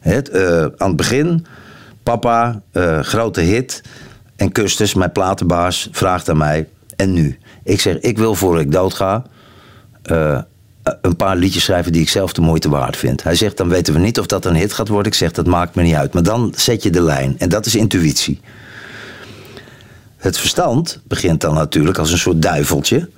Het, 0.00 0.28
eh, 0.28 0.62
aan 0.76 0.88
het 0.88 0.96
begin, 0.96 1.46
papa, 2.02 2.62
eh, 2.72 3.00
grote 3.00 3.40
hit. 3.40 3.82
En 4.36 4.52
Kustus, 4.52 4.94
mijn 4.94 5.12
platenbaas, 5.12 5.88
vraagt 5.92 6.28
aan 6.28 6.36
mij. 6.36 6.68
En 6.96 7.12
nu? 7.12 7.38
Ik 7.64 7.80
zeg, 7.80 7.98
ik 8.00 8.18
wil 8.18 8.34
voor 8.34 8.60
ik 8.60 8.72
doodga. 8.72 9.24
eh, 10.02 10.38
een 11.00 11.16
paar 11.16 11.36
liedjes 11.36 11.64
schrijven 11.64 11.92
die 11.92 12.02
ik 12.02 12.08
zelf 12.08 12.32
de 12.32 12.40
moeite 12.40 12.68
waard 12.68 12.96
vind. 12.96 13.22
Hij 13.22 13.34
zegt, 13.34 13.56
dan 13.56 13.68
weten 13.68 13.94
we 13.94 14.00
niet 14.00 14.18
of 14.18 14.26
dat 14.26 14.44
een 14.44 14.54
hit 14.54 14.72
gaat 14.72 14.88
worden. 14.88 15.12
Ik 15.12 15.18
zeg, 15.18 15.32
dat 15.32 15.46
maakt 15.46 15.74
me 15.74 15.82
niet 15.82 15.94
uit. 15.94 16.14
Maar 16.14 16.22
dan 16.22 16.52
zet 16.56 16.82
je 16.82 16.90
de 16.90 17.02
lijn. 17.02 17.34
En 17.38 17.48
dat 17.48 17.66
is 17.66 17.74
intuïtie. 17.74 18.40
Het 20.16 20.38
verstand 20.38 21.00
begint 21.04 21.40
dan 21.40 21.54
natuurlijk 21.54 21.98
als 21.98 22.12
een 22.12 22.18
soort 22.18 22.42
duiveltje. 22.42 23.08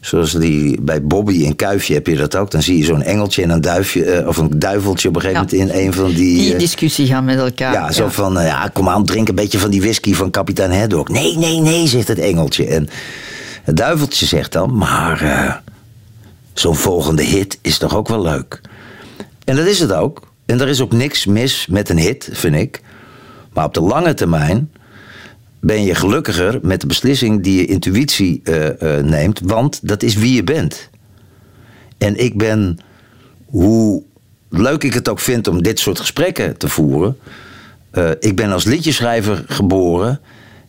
Zoals 0.00 0.32
die, 0.32 0.80
bij 0.80 1.02
Bobby 1.02 1.34
in 1.34 1.56
Kuifje 1.56 1.94
heb 1.94 2.06
je 2.06 2.16
dat 2.16 2.36
ook. 2.36 2.50
Dan 2.50 2.62
zie 2.62 2.78
je 2.78 2.84
zo'n 2.84 3.02
engeltje 3.02 3.42
en 3.42 3.50
een 3.50 3.60
duifje, 3.60 4.04
eh, 4.04 4.26
of 4.28 4.36
een 4.36 4.58
duiveltje 4.58 5.08
op 5.08 5.14
een 5.16 5.20
gegeven 5.20 5.46
Ja. 5.56 5.56
moment 5.56 5.76
in 5.76 5.84
een 5.86 5.92
van 5.92 6.08
die... 6.08 6.38
Die 6.38 6.52
eh, 6.52 6.58
discussie 6.58 7.06
gaan 7.06 7.24
met 7.24 7.38
elkaar. 7.38 7.72
ja, 7.72 7.92
zo 7.92 8.08
van, 8.08 8.38
eh, 8.38 8.46
ja, 8.46 8.70
kom 8.72 8.88
aan, 8.88 9.04
drink 9.04 9.28
een 9.28 9.34
beetje 9.34 9.58
van 9.58 9.70
die 9.70 9.80
whisky 9.80 10.14
van 10.14 10.30
kapitein 10.30 10.78
Haddock. 10.80 11.08
Nee, 11.08 11.36
nee, 11.36 11.60
nee, 11.60 11.86
zegt 11.86 12.08
het 12.08 12.18
engeltje. 12.18 12.66
En 12.66 12.88
het 13.62 13.76
duiveltje 13.76 14.26
zegt 14.26 14.52
dan, 14.52 14.76
maar 14.76 15.62
zo'n 16.52 16.76
volgende 16.76 17.22
hit 17.22 17.58
is 17.62 17.78
toch 17.78 17.96
ook 17.96 18.08
wel 18.08 18.22
leuk. 18.22 18.60
En 19.44 19.56
dat 19.56 19.66
is 19.66 19.80
het 19.80 19.92
ook. 19.92 20.22
En 20.46 20.60
er 20.60 20.68
is 20.68 20.80
ook 20.80 20.92
niks 20.92 21.26
mis 21.26 21.66
met 21.70 21.88
een 21.88 21.98
hit, 21.98 22.28
vind 22.32 22.54
ik. 22.54 22.80
Maar 23.52 23.64
op 23.64 23.74
de 23.74 23.80
lange 23.80 24.14
termijn 24.14 24.70
ben 25.60 25.84
je 25.84 25.94
gelukkiger 25.94 26.58
met 26.62 26.80
de 26.80 26.86
beslissing 26.86 27.42
die 27.42 27.60
je 27.60 27.66
intuïtie 27.66 28.40
eh, 28.44 28.98
eh, 28.98 29.04
neemt. 29.04 29.40
Want 29.44 29.88
dat 29.88 30.02
is 30.02 30.14
wie 30.14 30.34
je 30.34 30.44
bent. 30.44 30.90
En 31.98 32.16
ik 32.16 32.36
ben, 32.36 32.78
hoe 33.46 34.02
leuk 34.48 34.84
ik 34.84 34.94
het 34.94 35.08
ook 35.08 35.20
vind 35.20 35.48
om 35.48 35.62
dit 35.62 35.78
soort 35.78 36.00
gesprekken 36.00 36.56
te 36.56 36.68
voeren. 36.68 37.16
eh, 37.90 38.10
ik 38.20 38.36
ben 38.36 38.52
als 38.52 38.64
liedjeschrijver 38.64 39.44
geboren. 39.46 40.20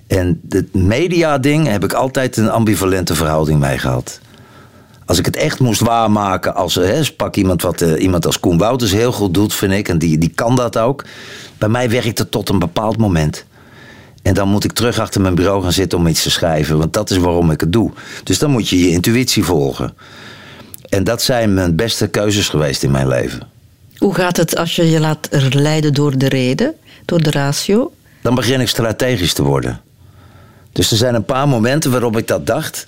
En 0.07 0.41
het 0.49 0.73
media-ding 0.73 1.67
heb 1.67 1.83
ik 1.83 1.93
altijd 1.93 2.37
een 2.37 2.49
ambivalente 2.49 3.15
verhouding 3.15 3.59
mee 3.59 3.77
gehad. 3.77 4.19
Als 5.05 5.19
ik 5.19 5.25
het 5.25 5.35
echt 5.35 5.59
moest 5.59 5.81
waarmaken, 5.81 6.55
als 6.55 6.75
hè, 6.75 7.01
pak 7.17 7.35
iemand 7.35 7.61
wat 7.61 7.81
iemand 7.81 8.25
als 8.25 8.39
Koen 8.39 8.57
Wouters 8.57 8.91
heel 8.91 9.11
goed 9.11 9.33
doet, 9.33 9.53
vind 9.53 9.73
ik, 9.73 9.87
en 9.89 9.97
die, 9.97 10.17
die 10.17 10.31
kan 10.35 10.55
dat 10.55 10.77
ook. 10.77 11.05
Bij 11.57 11.69
mij 11.69 11.89
werkt 11.89 12.17
het 12.17 12.31
tot 12.31 12.49
een 12.49 12.59
bepaald 12.59 12.97
moment. 12.97 13.45
En 14.21 14.33
dan 14.33 14.49
moet 14.49 14.63
ik 14.63 14.71
terug 14.71 14.99
achter 14.99 15.21
mijn 15.21 15.35
bureau 15.35 15.63
gaan 15.63 15.71
zitten 15.71 15.97
om 15.97 16.07
iets 16.07 16.23
te 16.23 16.31
schrijven, 16.31 16.77
want 16.77 16.93
dat 16.93 17.09
is 17.09 17.17
waarom 17.17 17.51
ik 17.51 17.59
het 17.59 17.73
doe. 17.73 17.91
Dus 18.23 18.39
dan 18.39 18.51
moet 18.51 18.69
je 18.69 18.79
je 18.79 18.89
intuïtie 18.89 19.43
volgen. 19.43 19.93
En 20.89 21.03
dat 21.03 21.21
zijn 21.21 21.53
mijn 21.53 21.75
beste 21.75 22.07
keuzes 22.07 22.49
geweest 22.49 22.83
in 22.83 22.91
mijn 22.91 23.07
leven. 23.07 23.41
Hoe 23.97 24.13
gaat 24.13 24.37
het 24.37 24.57
als 24.57 24.75
je 24.75 24.89
je 24.89 24.99
laat 24.99 25.27
leiden 25.53 25.93
door 25.93 26.17
de 26.17 26.29
reden, 26.29 26.73
door 27.05 27.23
de 27.23 27.31
ratio? 27.31 27.91
dan 28.21 28.35
begin 28.35 28.61
ik 28.61 28.67
strategisch 28.67 29.33
te 29.33 29.43
worden. 29.43 29.81
Dus 30.71 30.91
er 30.91 30.97
zijn 30.97 31.15
een 31.15 31.25
paar 31.25 31.47
momenten 31.47 31.91
waarop 31.91 32.17
ik 32.17 32.27
dat 32.27 32.47
dacht. 32.47 32.85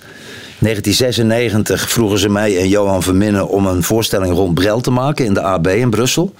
1996 0.58 1.90
vroegen 1.90 2.18
ze 2.18 2.28
mij 2.28 2.58
en 2.58 2.68
Johan 2.68 3.02
Verminnen 3.02 3.48
om 3.48 3.66
een 3.66 3.82
voorstelling 3.82 4.34
rond 4.34 4.54
Brel 4.54 4.80
te 4.80 4.90
maken 4.90 5.24
in 5.24 5.34
de 5.34 5.42
AB 5.42 5.66
in 5.66 5.90
Brussel. 5.90 6.34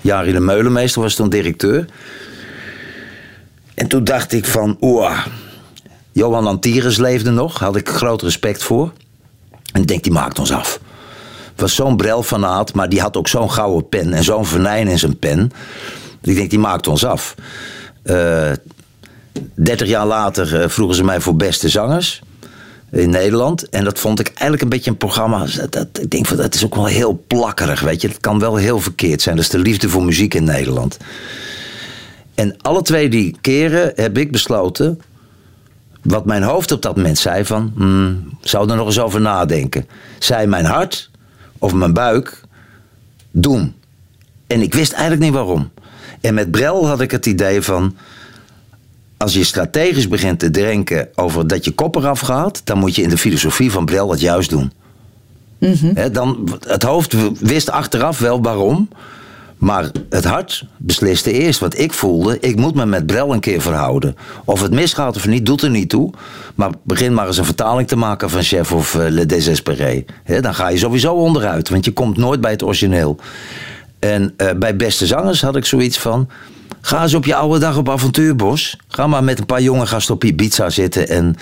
Jari 0.00 0.32
de 0.32 0.40
Meulenmeester 0.40 1.02
was 1.02 1.14
toen 1.14 1.28
directeur. 1.28 1.86
En 3.78 3.86
toen 3.88 4.04
dacht 4.04 4.32
ik 4.32 4.44
van, 4.44 4.76
oeh, 4.80 5.26
Johan 6.12 6.46
Antires 6.46 6.96
leefde 6.96 7.30
nog, 7.30 7.58
had 7.58 7.76
ik 7.76 7.88
groot 7.88 8.22
respect 8.22 8.62
voor. 8.62 8.92
En 9.72 9.80
ik 9.80 9.86
denk, 9.86 10.02
die 10.02 10.12
maakt 10.12 10.38
ons 10.38 10.52
af. 10.52 10.80
Was 11.56 11.74
zo'n 11.74 11.96
Brel-fanaat, 11.96 12.74
maar 12.74 12.88
die 12.88 13.00
had 13.00 13.16
ook 13.16 13.28
zo'n 13.28 13.50
gouden 13.50 13.88
pen 13.88 14.12
en 14.12 14.24
zo'n 14.24 14.46
venijn 14.46 14.88
in 14.88 14.98
zijn 14.98 15.18
pen. 15.18 15.50
Ik 16.22 16.34
denk, 16.34 16.50
die 16.50 16.58
maakt 16.58 16.86
ons 16.86 17.04
af. 17.04 17.34
Eh 18.02 18.50
30 19.54 19.88
jaar 19.88 20.06
later 20.06 20.60
eh, 20.62 20.68
vroegen 20.68 20.96
ze 20.96 21.04
mij 21.04 21.20
voor 21.20 21.36
beste 21.36 21.68
zangers 21.68 22.22
in 22.92 23.10
Nederland. 23.10 23.68
En 23.68 23.84
dat 23.84 23.98
vond 23.98 24.20
ik 24.20 24.26
eigenlijk 24.28 24.62
een 24.62 24.68
beetje 24.68 24.90
een 24.90 24.96
programma. 24.96 25.44
Dat, 25.56 25.72
dat- 25.72 26.00
ik 26.00 26.10
denk 26.10 26.36
dat 26.36 26.54
is 26.54 26.64
ook 26.64 26.74
wel 26.74 26.86
heel 26.86 27.24
plakkerig, 27.26 27.80
weet 27.80 28.00
je. 28.00 28.08
Het 28.08 28.20
kan 28.20 28.38
wel 28.38 28.56
heel 28.56 28.80
verkeerd 28.80 29.22
zijn. 29.22 29.36
Dat 29.36 29.44
is 29.44 29.50
de 29.50 29.58
liefde 29.58 29.88
voor 29.88 30.04
muziek 30.04 30.34
in 30.34 30.44
Nederland. 30.44 30.96
En 32.38 32.56
alle 32.60 32.82
twee 32.82 33.08
die 33.08 33.36
keren 33.40 33.92
heb 33.94 34.18
ik 34.18 34.32
besloten. 34.32 35.00
Wat 36.02 36.24
mijn 36.24 36.42
hoofd 36.42 36.72
op 36.72 36.82
dat 36.82 36.96
moment 36.96 37.18
zei 37.18 37.44
van. 37.44 37.72
hmm, 37.76 38.28
zou 38.40 38.70
er 38.70 38.76
nog 38.76 38.86
eens 38.86 39.00
over 39.00 39.20
nadenken. 39.20 39.86
Zei 40.18 40.46
mijn 40.46 40.64
hart 40.64 41.10
of 41.58 41.72
mijn 41.72 41.92
buik. 41.92 42.40
Doen. 43.30 43.74
En 44.46 44.62
ik 44.62 44.74
wist 44.74 44.92
eigenlijk 44.92 45.22
niet 45.22 45.32
waarom. 45.32 45.70
En 46.20 46.34
met 46.34 46.50
Brel 46.50 46.86
had 46.86 47.00
ik 47.00 47.10
het 47.10 47.26
idee 47.26 47.62
van. 47.62 47.96
Als 49.16 49.32
je 49.32 49.44
strategisch 49.44 50.08
begint 50.08 50.38
te 50.38 50.50
denken 50.50 51.08
over 51.14 51.46
dat 51.46 51.64
je 51.64 51.70
kop 51.70 51.96
eraf 51.96 52.20
gaat, 52.20 52.60
dan 52.64 52.78
moet 52.78 52.94
je 52.94 53.02
in 53.02 53.08
de 53.08 53.18
filosofie 53.18 53.70
van 53.70 53.84
Brel 53.84 54.10
het 54.10 54.20
juist 54.20 54.50
doen. 54.50 54.72
Hè, 55.94 56.10
dan, 56.10 56.58
het 56.66 56.82
hoofd 56.82 57.14
wist 57.40 57.70
achteraf 57.70 58.18
wel 58.18 58.42
waarom, 58.42 58.88
maar 59.58 59.90
het 60.10 60.24
hart 60.24 60.64
besliste 60.76 61.32
eerst. 61.32 61.60
Want 61.60 61.78
ik 61.78 61.92
voelde, 61.92 62.38
ik 62.40 62.56
moet 62.56 62.74
me 62.74 62.86
met 62.86 63.06
Brel 63.06 63.32
een 63.32 63.40
keer 63.40 63.60
verhouden. 63.60 64.16
Of 64.44 64.62
het 64.62 64.72
misgaat 64.72 65.16
of 65.16 65.26
niet, 65.26 65.46
doet 65.46 65.62
er 65.62 65.70
niet 65.70 65.88
toe. 65.88 66.10
Maar 66.54 66.70
begin 66.82 67.14
maar 67.14 67.26
eens 67.26 67.38
een 67.38 67.44
vertaling 67.44 67.88
te 67.88 67.96
maken 67.96 68.30
van 68.30 68.42
Chef 68.42 68.72
of 68.72 68.94
eh, 68.94 69.08
Le 69.08 69.26
Désespéré. 69.26 70.04
Dan 70.40 70.54
ga 70.54 70.68
je 70.68 70.78
sowieso 70.78 71.14
onderuit, 71.14 71.68
want 71.68 71.84
je 71.84 71.92
komt 71.92 72.16
nooit 72.16 72.40
bij 72.40 72.50
het 72.50 72.62
origineel. 72.62 73.16
En 73.98 74.34
eh, 74.36 74.48
bij 74.56 74.76
Beste 74.76 75.06
Zangers 75.06 75.40
had 75.40 75.56
ik 75.56 75.64
zoiets 75.64 75.98
van... 75.98 76.28
Ga 76.80 77.02
eens 77.02 77.14
op 77.14 77.24
je 77.24 77.34
oude 77.34 77.58
dag 77.58 77.76
op 77.76 77.88
avontuurbos. 77.90 78.76
Ga 78.88 79.06
maar 79.06 79.24
met 79.24 79.38
een 79.38 79.46
paar 79.46 79.62
jonge 79.62 79.86
gasten 79.86 80.14
op 80.14 80.24
Ibiza 80.24 80.70
zitten 80.70 81.08
en 81.08 81.36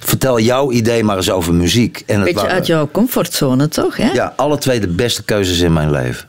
vertel 0.00 0.40
jouw 0.40 0.70
idee 0.70 1.04
maar 1.04 1.16
eens 1.16 1.30
over 1.30 1.54
muziek. 1.54 2.02
En 2.06 2.14
het 2.14 2.24
Beetje 2.24 2.40
waren- 2.40 2.54
uit 2.54 2.66
jouw 2.66 2.88
comfortzone, 2.92 3.68
toch? 3.68 3.96
Hè? 3.96 4.10
Ja, 4.12 4.32
alle 4.36 4.58
twee 4.58 4.80
de 4.80 4.88
beste 4.88 5.22
keuzes 5.22 5.60
in 5.60 5.72
mijn 5.72 5.90
leven. 5.90 6.28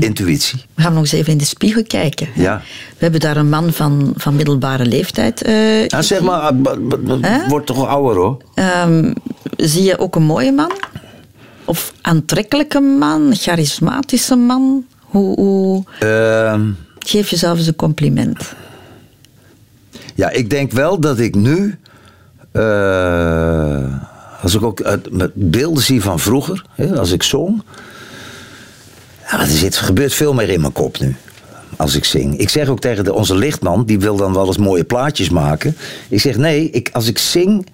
Intuïtie. 0.00 0.64
We 0.74 0.82
gaan 0.82 0.92
nog 0.92 1.02
eens 1.02 1.12
even 1.12 1.32
in 1.32 1.38
de 1.38 1.44
spiegel 1.44 1.82
kijken. 1.84 2.28
Ja. 2.34 2.62
We 2.88 2.96
hebben 2.98 3.20
daar 3.20 3.36
een 3.36 3.48
man 3.48 3.72
van, 3.72 4.12
van 4.16 4.36
middelbare 4.36 4.86
leeftijd. 4.86 5.42
eh, 5.42 5.86
Ja, 5.86 6.02
zeg 6.02 6.20
maar, 6.20 6.40
ah, 6.40 7.48
wordt 7.48 7.66
toch 7.66 7.86
ouder 7.86 8.16
hoor. 8.16 8.36
Ehm, 8.54 9.12
zie 9.56 9.82
je 9.82 9.98
ook 9.98 10.16
een 10.16 10.22
mooie 10.22 10.52
man? 10.52 10.72
Of 11.64 11.92
aantrekkelijke 12.00 12.80
man? 12.80 13.34
Charismatische 13.36 14.36
man? 14.36 14.84
Hoe, 15.00 15.34
hoe... 15.40 15.84
Ehm, 16.00 16.68
Geef 16.98 17.28
jezelf 17.30 17.58
eens 17.58 17.66
een 17.66 17.76
compliment. 17.76 18.54
ja, 20.14 20.30
ik 20.30 20.50
denk 20.50 20.72
wel 20.72 21.00
dat 21.00 21.18
ik 21.18 21.34
nu. 21.34 21.78
eh, 22.52 23.84
als 24.42 24.54
ik 24.54 24.62
ook 24.62 24.82
met 25.10 25.30
beelden 25.34 25.82
zie 25.82 26.02
van 26.02 26.18
vroeger, 26.20 26.64
hè, 26.74 26.98
als 26.98 27.10
ik 27.12 27.22
zong. 27.22 27.62
Ja, 29.30 29.40
er, 29.40 29.46
zit, 29.46 29.76
gebeurt 29.76 30.14
veel 30.14 30.34
meer 30.34 30.48
in 30.48 30.60
mijn 30.60 30.72
kop 30.72 30.98
nu. 30.98 31.16
Als 31.76 31.94
ik 31.94 32.04
zing. 32.04 32.38
Ik 32.38 32.48
zeg 32.48 32.68
ook 32.68 32.80
tegen 32.80 33.04
de, 33.04 33.12
onze 33.12 33.34
lichtman, 33.34 33.84
die 33.84 33.98
wil 33.98 34.16
dan 34.16 34.32
wel 34.32 34.46
eens 34.46 34.58
mooie 34.58 34.84
plaatjes 34.84 35.30
maken. 35.30 35.76
Ik 36.08 36.20
zeg 36.20 36.36
nee, 36.36 36.70
ik, 36.70 36.88
als 36.92 37.08
ik 37.08 37.18
zing, 37.18 37.66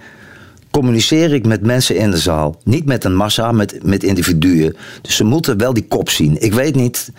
communiceer 0.71 1.35
ik 1.35 1.47
met 1.47 1.62
mensen 1.62 1.97
in 1.97 2.11
de 2.11 2.19
zaal. 2.19 2.61
Niet 2.64 2.85
met 2.85 3.05
een 3.05 3.14
massa, 3.14 3.53
met, 3.53 3.79
met 3.83 4.03
individuen. 4.03 4.77
Dus 5.03 5.16
ze 5.16 5.25
moeten 5.25 5.59
wel 5.59 5.73
die 5.73 5.87
kop 5.88 6.11
zien. 6.11 6.42
Ik 6.42 6.53
weet 6.53 6.75
niet, 6.75 7.11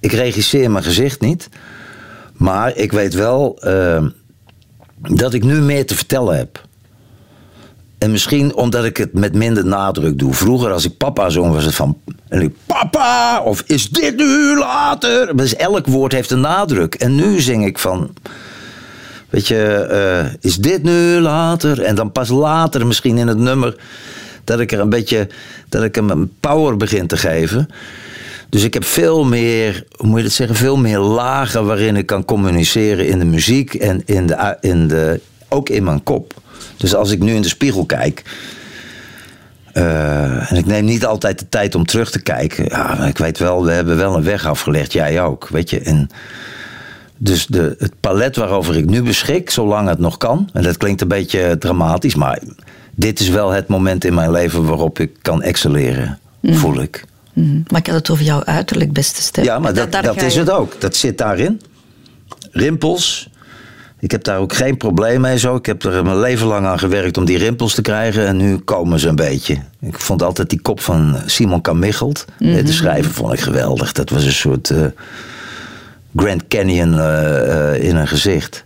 ik 0.00 0.12
regisseer 0.12 0.70
mijn 0.70 0.84
gezicht 0.84 1.20
niet. 1.20 1.48
Maar 2.32 2.76
ik 2.76 2.92
weet 2.92 3.14
wel 3.14 3.58
eh, 3.60 4.04
dat 4.96 5.34
ik 5.34 5.44
nu 5.44 5.60
meer 5.60 5.86
te 5.86 5.94
vertellen 5.94 6.36
heb. 6.36 6.65
En 8.06 8.12
misschien 8.12 8.54
omdat 8.54 8.84
ik 8.84 8.96
het 8.96 9.12
met 9.12 9.34
minder 9.34 9.66
nadruk 9.66 10.18
doe. 10.18 10.34
Vroeger 10.34 10.72
als 10.72 10.84
ik 10.84 10.96
papa 10.96 11.30
zong 11.30 11.52
was 11.52 11.64
het 11.64 11.74
van... 11.74 11.98
Papa! 12.66 13.42
Of 13.42 13.62
is 13.66 13.88
dit 13.88 14.16
nu 14.16 14.58
later? 14.58 15.36
Dus 15.36 15.56
elk 15.56 15.86
woord 15.86 16.12
heeft 16.12 16.30
een 16.30 16.40
nadruk. 16.40 16.94
En 16.94 17.14
nu 17.14 17.40
zing 17.40 17.66
ik 17.66 17.78
van... 17.78 18.10
Weet 19.30 19.48
je, 19.48 19.64
eh, 19.64 20.34
is 20.40 20.56
dit 20.56 20.82
nu 20.82 21.20
later? 21.20 21.82
En 21.82 21.94
dan 21.94 22.12
pas 22.12 22.28
later 22.28 22.86
misschien 22.86 23.18
in 23.18 23.26
het 23.26 23.38
nummer... 23.38 23.76
dat 24.44 24.60
ik 24.60 24.72
er 24.72 24.80
een 24.80 24.90
beetje... 24.90 25.28
dat 25.68 25.82
ik 25.82 25.94
hem 25.94 26.10
een 26.10 26.32
power 26.40 26.76
begin 26.76 27.06
te 27.06 27.16
geven... 27.16 27.68
Dus 28.48 28.62
ik 28.62 28.74
heb 28.74 28.84
veel 28.84 29.24
meer, 29.24 29.84
hoe 29.96 30.06
moet 30.06 30.16
je 30.16 30.24
dat 30.24 30.32
zeggen, 30.32 30.56
veel 30.56 30.76
meer 30.76 30.98
lagen 30.98 31.66
waarin 31.66 31.96
ik 31.96 32.06
kan 32.06 32.24
communiceren 32.24 33.06
in 33.06 33.18
de 33.18 33.24
muziek 33.24 33.74
en 33.74 34.02
in 34.04 34.26
de, 34.26 34.56
in 34.60 34.88
de, 34.88 35.20
ook 35.48 35.68
in 35.68 35.84
mijn 35.84 36.02
kop. 36.02 36.34
Dus 36.76 36.94
als 36.94 37.10
ik 37.10 37.18
nu 37.18 37.34
in 37.34 37.42
de 37.42 37.48
spiegel 37.48 37.84
kijk. 37.86 38.22
eh, 39.72 40.50
en 40.52 40.56
ik 40.56 40.66
neem 40.66 40.84
niet 40.84 41.04
altijd 41.06 41.38
de 41.38 41.48
tijd 41.48 41.74
om 41.74 41.86
terug 41.86 42.10
te 42.10 42.22
kijken. 42.22 42.64
Ja, 42.64 43.04
ik 43.06 43.18
weet 43.18 43.38
wel, 43.38 43.64
we 43.64 43.72
hebben 43.72 43.96
wel 43.96 44.16
een 44.16 44.24
weg 44.24 44.46
afgelegd. 44.46 44.92
Jij 44.92 45.22
ook, 45.22 45.48
weet 45.48 45.70
je. 45.70 45.80
En 45.80 46.08
dus 47.16 47.46
de, 47.46 47.74
het 47.78 47.92
palet 48.00 48.36
waarover 48.36 48.76
ik 48.76 48.86
nu 48.86 49.02
beschik, 49.02 49.50
zolang 49.50 49.88
het 49.88 49.98
nog 49.98 50.16
kan. 50.16 50.48
En 50.52 50.62
dat 50.62 50.76
klinkt 50.76 51.00
een 51.00 51.08
beetje 51.08 51.56
dramatisch, 51.58 52.14
maar 52.14 52.38
dit 52.94 53.20
is 53.20 53.28
wel 53.28 53.50
het 53.50 53.68
moment 53.68 54.04
in 54.04 54.14
mijn 54.14 54.30
leven 54.30 54.66
waarop 54.66 54.98
ik 54.98 55.10
kan 55.22 55.42
excelleren, 55.42 56.18
voel 56.42 56.80
ik. 56.80 57.04
Mhm. 57.32 57.60
Maar 57.68 57.80
ik 57.80 57.86
had 57.86 57.96
het 57.96 58.10
over 58.10 58.24
jouw 58.24 58.44
uiterlijk, 58.44 58.92
beste 58.92 59.22
Stef. 59.22 59.44
Ja, 59.44 59.58
maar 59.58 59.74
dat, 59.74 59.92
dat 59.92 60.22
is 60.22 60.34
het 60.34 60.50
ook. 60.50 60.80
Dat 60.80 60.96
zit 60.96 61.18
daarin. 61.18 61.60
Rimpels. 62.50 63.28
Ik 64.06 64.12
heb 64.12 64.24
daar 64.24 64.38
ook 64.38 64.54
geen 64.54 64.76
probleem 64.76 65.20
mee 65.20 65.38
zo. 65.38 65.56
Ik 65.56 65.66
heb 65.66 65.84
er 65.84 66.04
mijn 66.04 66.20
leven 66.20 66.46
lang 66.46 66.66
aan 66.66 66.78
gewerkt 66.78 67.16
om 67.16 67.24
die 67.24 67.38
rimpels 67.38 67.74
te 67.74 67.82
krijgen. 67.82 68.26
En 68.26 68.36
nu 68.36 68.58
komen 68.58 68.98
ze 68.98 69.08
een 69.08 69.16
beetje. 69.16 69.58
Ik 69.80 70.00
vond 70.00 70.22
altijd 70.22 70.50
die 70.50 70.60
kop 70.60 70.80
van 70.80 71.16
Simon 71.26 71.60
Kamichelt. 71.60 72.24
Mhm. 72.38 72.64
De 72.64 72.72
schrijver 72.72 73.12
vond 73.12 73.32
ik 73.32 73.40
geweldig. 73.40 73.92
Dat 73.92 74.10
was 74.10 74.24
een 74.24 74.32
soort 74.32 74.70
eh, 74.70 74.84
Grand 76.16 76.48
Canyon 76.48 76.98
eh, 76.98 77.74
eh, 77.74 77.82
in 77.82 77.96
een 77.96 78.08
gezicht. 78.08 78.64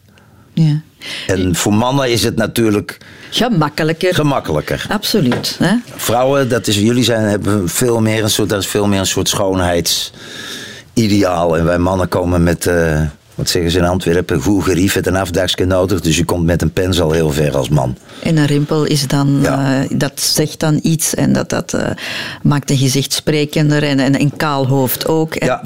Ja. 0.53 0.81
En 1.27 1.55
voor 1.55 1.75
mannen 1.75 2.11
is 2.11 2.23
het 2.23 2.37
natuurlijk 2.37 2.99
Gemakkelijker. 3.31 4.15
gemakkelijker. 4.15 4.87
Absoluut. 4.89 5.57
Hè? 5.59 5.75
Vrouwen, 5.97 6.49
dat 6.49 6.67
is, 6.67 6.77
jullie 6.77 7.05
zijn, 7.05 7.25
hebben 7.25 7.69
veel 7.69 8.01
meer 8.01 8.23
een 8.23 8.31
soort, 8.31 8.49
dat 8.49 8.61
is 8.61 8.67
veel 8.69 8.87
meer 8.87 8.99
een 8.99 9.07
soort 9.07 9.29
schoonheidsideaal. 9.29 11.57
En 11.57 11.65
wij 11.65 11.79
mannen 11.79 12.09
komen 12.09 12.43
met, 12.43 12.67
eh, 12.67 13.01
wat 13.41 13.49
zeggen 13.49 13.71
ze 13.71 13.79
in 13.79 13.85
Antwerpen, 13.85 14.43
goed 14.43 14.65
geriefd 14.65 15.07
en 15.07 15.15
afdagske 15.17 15.65
nodig. 15.65 16.01
Dus 16.01 16.17
je 16.17 16.25
komt 16.25 16.45
met 16.45 16.63
een 16.63 16.73
pens 16.73 17.01
al 17.01 17.11
heel 17.11 17.31
ver 17.31 17.57
als 17.57 17.69
man. 17.69 17.97
En 18.23 18.37
een 18.37 18.47
rimpel 18.47 18.85
is 18.85 19.07
dan, 19.07 19.39
Ja. 19.43 19.83
eh, 19.83 19.91
dat 19.99 20.21
zegt 20.21 20.61
dan 20.61 20.79
iets 20.83 21.15
en 21.15 21.33
dat, 21.33 21.49
dat 21.51 21.75
eh, 21.75 21.91
maakt 22.43 22.71
een 22.71 22.77
gezicht 22.77 23.13
sprekender 23.13 23.83
en, 23.83 23.99
en 23.99 24.21
een 24.21 24.37
kaal 24.37 24.67
hoofd 24.67 25.07
ook. 25.07 25.35
Ja. 25.35 25.63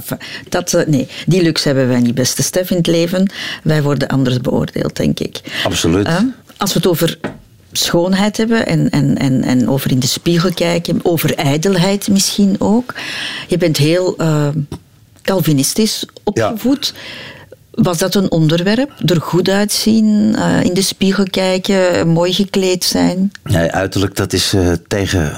dat, 0.49 0.75
eh, 0.75 0.87
nee, 0.87 1.09
die 1.27 1.43
luxe 1.43 1.69
hebben 1.69 1.89
wij 1.89 2.01
niet, 2.01 2.15
beste 2.15 2.43
Stef, 2.43 2.71
in 2.71 2.77
het 2.77 2.87
leven. 2.87 3.31
Wij 3.63 3.83
worden 3.83 4.09
anders 4.09 4.41
beoordeeld, 4.41 4.97
denk 4.97 5.21
ik. 5.21 5.41
Absoluut. 5.65 6.09
Als 6.57 6.73
we 6.73 6.79
het 6.79 6.89
over 6.89 7.19
schoonheid 7.73 8.37
hebben 8.37 8.67
en, 8.67 8.91
en, 8.91 9.17
en, 9.19 9.43
en 9.43 9.69
over 9.69 9.91
in 9.91 9.99
de 9.99 10.07
spiegel 10.07 10.53
kijken, 10.53 11.01
over 11.03 11.35
ijdelheid 11.35 12.09
misschien 12.09 12.57
ook. 12.59 12.95
Je 13.49 13.59
bent 13.59 13.77
heel 13.77 14.17
Calvinistisch 15.25 16.07
opgevoed. 16.25 16.95
Was 17.75 17.99
dat 17.99 18.15
een 18.15 18.31
onderwerp? 18.31 18.93
Er 19.07 19.21
goed 19.21 19.49
uitzien, 19.49 20.35
eh, 20.37 20.63
in 20.63 20.75
de 20.75 20.83
spiegel 20.83 21.25
kijken, 21.31 22.09
mooi 22.09 22.33
gekleed 22.33 22.85
zijn? 22.85 23.33
Nee, 23.43 23.71
uiterlijk, 23.71 24.17
dat 24.17 24.33
is 24.33 24.53
eh, 24.53 24.73
tegen. 24.87 25.33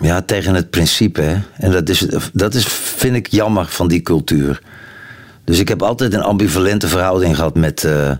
Ja, 0.00 0.22
tegen 0.22 0.54
het 0.54 0.70
principe. 0.70 1.20
Hè? 1.20 1.36
En 1.56 1.70
dat, 1.70 1.88
is, 1.88 2.06
dat 2.32 2.54
is, 2.54 2.64
vind 2.96 3.16
ik 3.16 3.26
jammer 3.26 3.66
van 3.66 3.88
die 3.88 4.02
cultuur. 4.02 4.60
Dus 5.44 5.58
ik 5.58 5.68
heb 5.68 5.82
altijd 5.82 6.14
een 6.14 6.22
ambivalente 6.22 6.88
verhouding 6.88 7.36
gehad 7.36 7.54
met, 7.54 7.84
eh, 7.84 8.10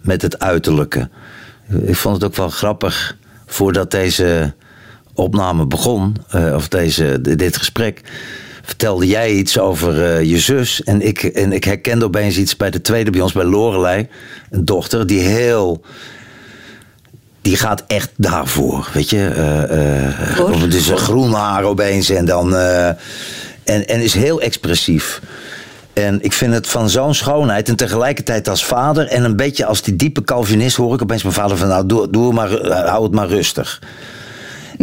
met 0.00 0.22
het 0.22 0.38
uiterlijke. 0.38 1.08
Ik 1.82 1.96
vond 1.96 2.14
het 2.14 2.24
ook 2.24 2.36
wel 2.36 2.48
grappig 2.48 3.16
voordat 3.46 3.90
deze 3.90 4.54
opname 5.14 5.66
begon, 5.66 6.16
eh, 6.28 6.54
of 6.54 6.68
deze, 6.68 7.20
dit 7.20 7.56
gesprek. 7.56 8.00
Vertelde 8.64 9.06
jij 9.06 9.32
iets 9.32 9.58
over 9.58 10.04
eh, 10.04 10.22
je 10.22 10.38
zus. 10.38 10.82
En 10.82 11.02
ik, 11.02 11.22
en 11.22 11.52
ik 11.52 11.64
herkende 11.64 12.04
opeens 12.04 12.36
iets 12.36 12.56
bij 12.56 12.70
de 12.70 12.80
tweede 12.80 13.10
bij 13.10 13.20
ons, 13.20 13.32
bij 13.32 13.44
Lorelei. 13.44 14.08
Een 14.50 14.64
dochter 14.64 15.06
die 15.06 15.20
heel 15.20 15.84
die 17.42 17.56
gaat 17.56 17.84
echt 17.86 18.10
daarvoor, 18.16 18.88
weet 18.92 19.10
je. 19.10 19.28
eh, 19.28 20.62
eh, 20.62 20.72
is 20.72 20.88
een 20.88 20.98
groen 20.98 21.32
haar 21.32 21.62
opeens 21.62 22.10
en 22.10 22.24
dan... 22.24 22.56
en, 22.56 22.98
en 23.64 24.00
is 24.00 24.14
heel 24.14 24.40
expressief. 24.40 25.20
En 25.92 26.22
ik 26.22 26.32
vind 26.32 26.54
het 26.54 26.66
van 26.66 26.90
zo'n 26.90 27.14
schoonheid 27.14 27.68
en 27.68 27.76
tegelijkertijd 27.76 28.48
als 28.48 28.64
vader... 28.64 29.06
en 29.06 29.24
een 29.24 29.36
beetje 29.36 29.66
als 29.66 29.82
die 29.82 29.96
diepe 29.96 30.22
Calvinist 30.22 30.76
hoor 30.76 30.94
ik 30.94 31.02
opeens 31.02 31.22
mijn 31.22 31.34
vader 31.34 31.56
van... 31.56 31.68
nou, 31.68 31.86
doe, 31.86 32.10
doe 32.10 32.32
maar, 32.32 32.50
hou 32.86 33.02
het 33.02 33.12
maar 33.12 33.28
rustig. 33.28 33.80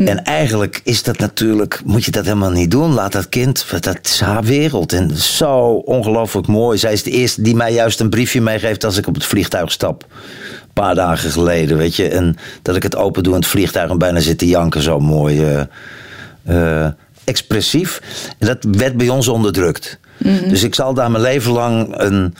En 0.07 0.23
eigenlijk 0.23 0.81
is 0.83 1.03
dat 1.03 1.17
natuurlijk, 1.17 1.81
moet 1.85 2.05
je 2.05 2.11
dat 2.11 2.25
helemaal 2.25 2.51
niet 2.51 2.71
doen. 2.71 2.93
Laat 2.93 3.11
dat 3.11 3.29
kind, 3.29 3.65
dat 3.79 3.99
is 4.03 4.19
haar 4.19 4.43
wereld. 4.43 4.93
En 4.93 5.17
zo 5.17 5.69
ongelooflijk 5.71 6.47
mooi. 6.47 6.77
Zij 6.77 6.93
is 6.93 7.03
de 7.03 7.11
eerste 7.11 7.41
die 7.41 7.55
mij 7.55 7.73
juist 7.73 7.99
een 7.99 8.09
briefje 8.09 8.41
meegeeft 8.41 8.83
als 8.83 8.97
ik 8.97 9.07
op 9.07 9.13
het 9.13 9.25
vliegtuig 9.25 9.71
stap. 9.71 10.05
Een 10.11 10.73
paar 10.73 10.95
dagen 10.95 11.31
geleden, 11.31 11.77
weet 11.77 11.95
je. 11.95 12.07
En 12.07 12.37
dat 12.61 12.75
ik 12.75 12.83
het 12.83 12.95
open 12.95 13.23
doe 13.23 13.33
in 13.33 13.39
het 13.39 13.49
vliegtuig 13.49 13.89
en 13.89 13.97
bijna 13.97 14.19
zit 14.19 14.37
te 14.37 14.47
janken. 14.47 14.81
Zo 14.81 14.99
mooi 14.99 15.43
eh, 15.45 16.83
eh, 16.83 16.91
expressief. 17.23 18.01
En 18.37 18.47
dat 18.47 18.57
werd 18.77 18.97
bij 18.97 19.09
ons 19.09 19.27
onderdrukt. 19.27 19.99
Dus 20.47 20.63
ik 20.63 20.75
zal 20.75 20.93
daar 20.93 21.11
mijn 21.11 21.23
leven 21.23 21.51
lang 21.51 21.99
een, 21.99 22.35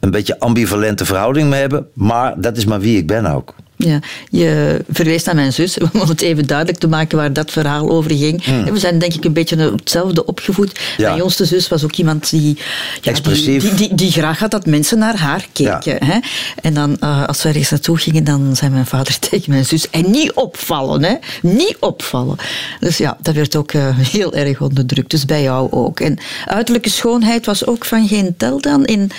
een 0.00 0.10
beetje 0.10 0.38
ambivalente 0.38 1.04
verhouding 1.04 1.48
mee 1.48 1.60
hebben. 1.60 1.86
Maar 1.92 2.40
dat 2.40 2.56
is 2.56 2.64
maar 2.64 2.80
wie 2.80 2.98
ik 2.98 3.06
ben 3.06 3.26
ook. 3.26 3.54
Ja, 3.78 3.98
je 4.30 4.80
verwees 4.90 5.24
naar 5.24 5.34
mijn 5.34 5.52
zus, 5.52 5.78
om 5.92 6.08
het 6.08 6.20
even 6.20 6.46
duidelijk 6.46 6.78
te 6.78 6.88
maken 6.88 7.16
waar 7.18 7.32
dat 7.32 7.50
verhaal 7.50 7.90
over 7.90 8.10
ging. 8.10 8.44
En 8.44 8.72
We 8.72 8.78
zijn 8.78 8.98
denk 8.98 9.14
ik 9.14 9.24
een 9.24 9.32
beetje 9.32 9.56
hetzelfde 9.72 10.24
opgevoed. 10.24 10.78
Hmm. 10.78 10.84
Ja. 10.96 11.04
Mijn 11.06 11.16
jongste 11.18 11.44
zus 11.44 11.68
was 11.68 11.84
ook 11.84 11.94
iemand 11.96 12.30
die, 12.30 12.58
ja, 13.00 13.10
Expressief. 13.10 13.62
die, 13.62 13.74
die, 13.74 13.94
die 13.94 14.10
graag 14.12 14.38
had 14.38 14.50
dat 14.50 14.66
mensen 14.66 14.98
naar 14.98 15.16
haar 15.16 15.46
keken. 15.52 16.04
Hè? 16.04 16.18
En 16.62 16.74
dan, 16.74 16.96
eh, 17.00 17.26
als 17.26 17.42
we 17.42 17.48
ergens 17.48 17.70
naartoe 17.70 17.98
gingen, 17.98 18.24
dan 18.24 18.56
zei 18.56 18.70
mijn 18.70 18.86
vader 18.86 19.18
tegen 19.30 19.50
mijn 19.52 19.64
zus, 19.66 19.90
en 19.90 20.10
niet 20.10 20.32
opvallen, 20.32 21.02
hè? 21.04 21.14
niet 21.42 21.76
opvallen. 21.80 22.36
Dus 22.80 22.96
ja, 22.96 23.16
dat 23.22 23.34
werd 23.34 23.56
ook 23.56 23.72
eh, 23.72 23.98
heel 24.12 24.34
erg 24.34 24.60
onderdrukt. 24.60 25.10
Dus 25.10 25.24
bij 25.24 25.42
jou 25.42 25.72
ook. 25.72 26.00
En 26.00 26.18
uiterlijke 26.46 26.90
schoonheid 26.90 27.46
was 27.46 27.66
ook 27.66 27.84
van 27.84 28.08
geen 28.08 28.34
tel 28.36 28.60
dan 28.60 28.84
in... 28.84 29.10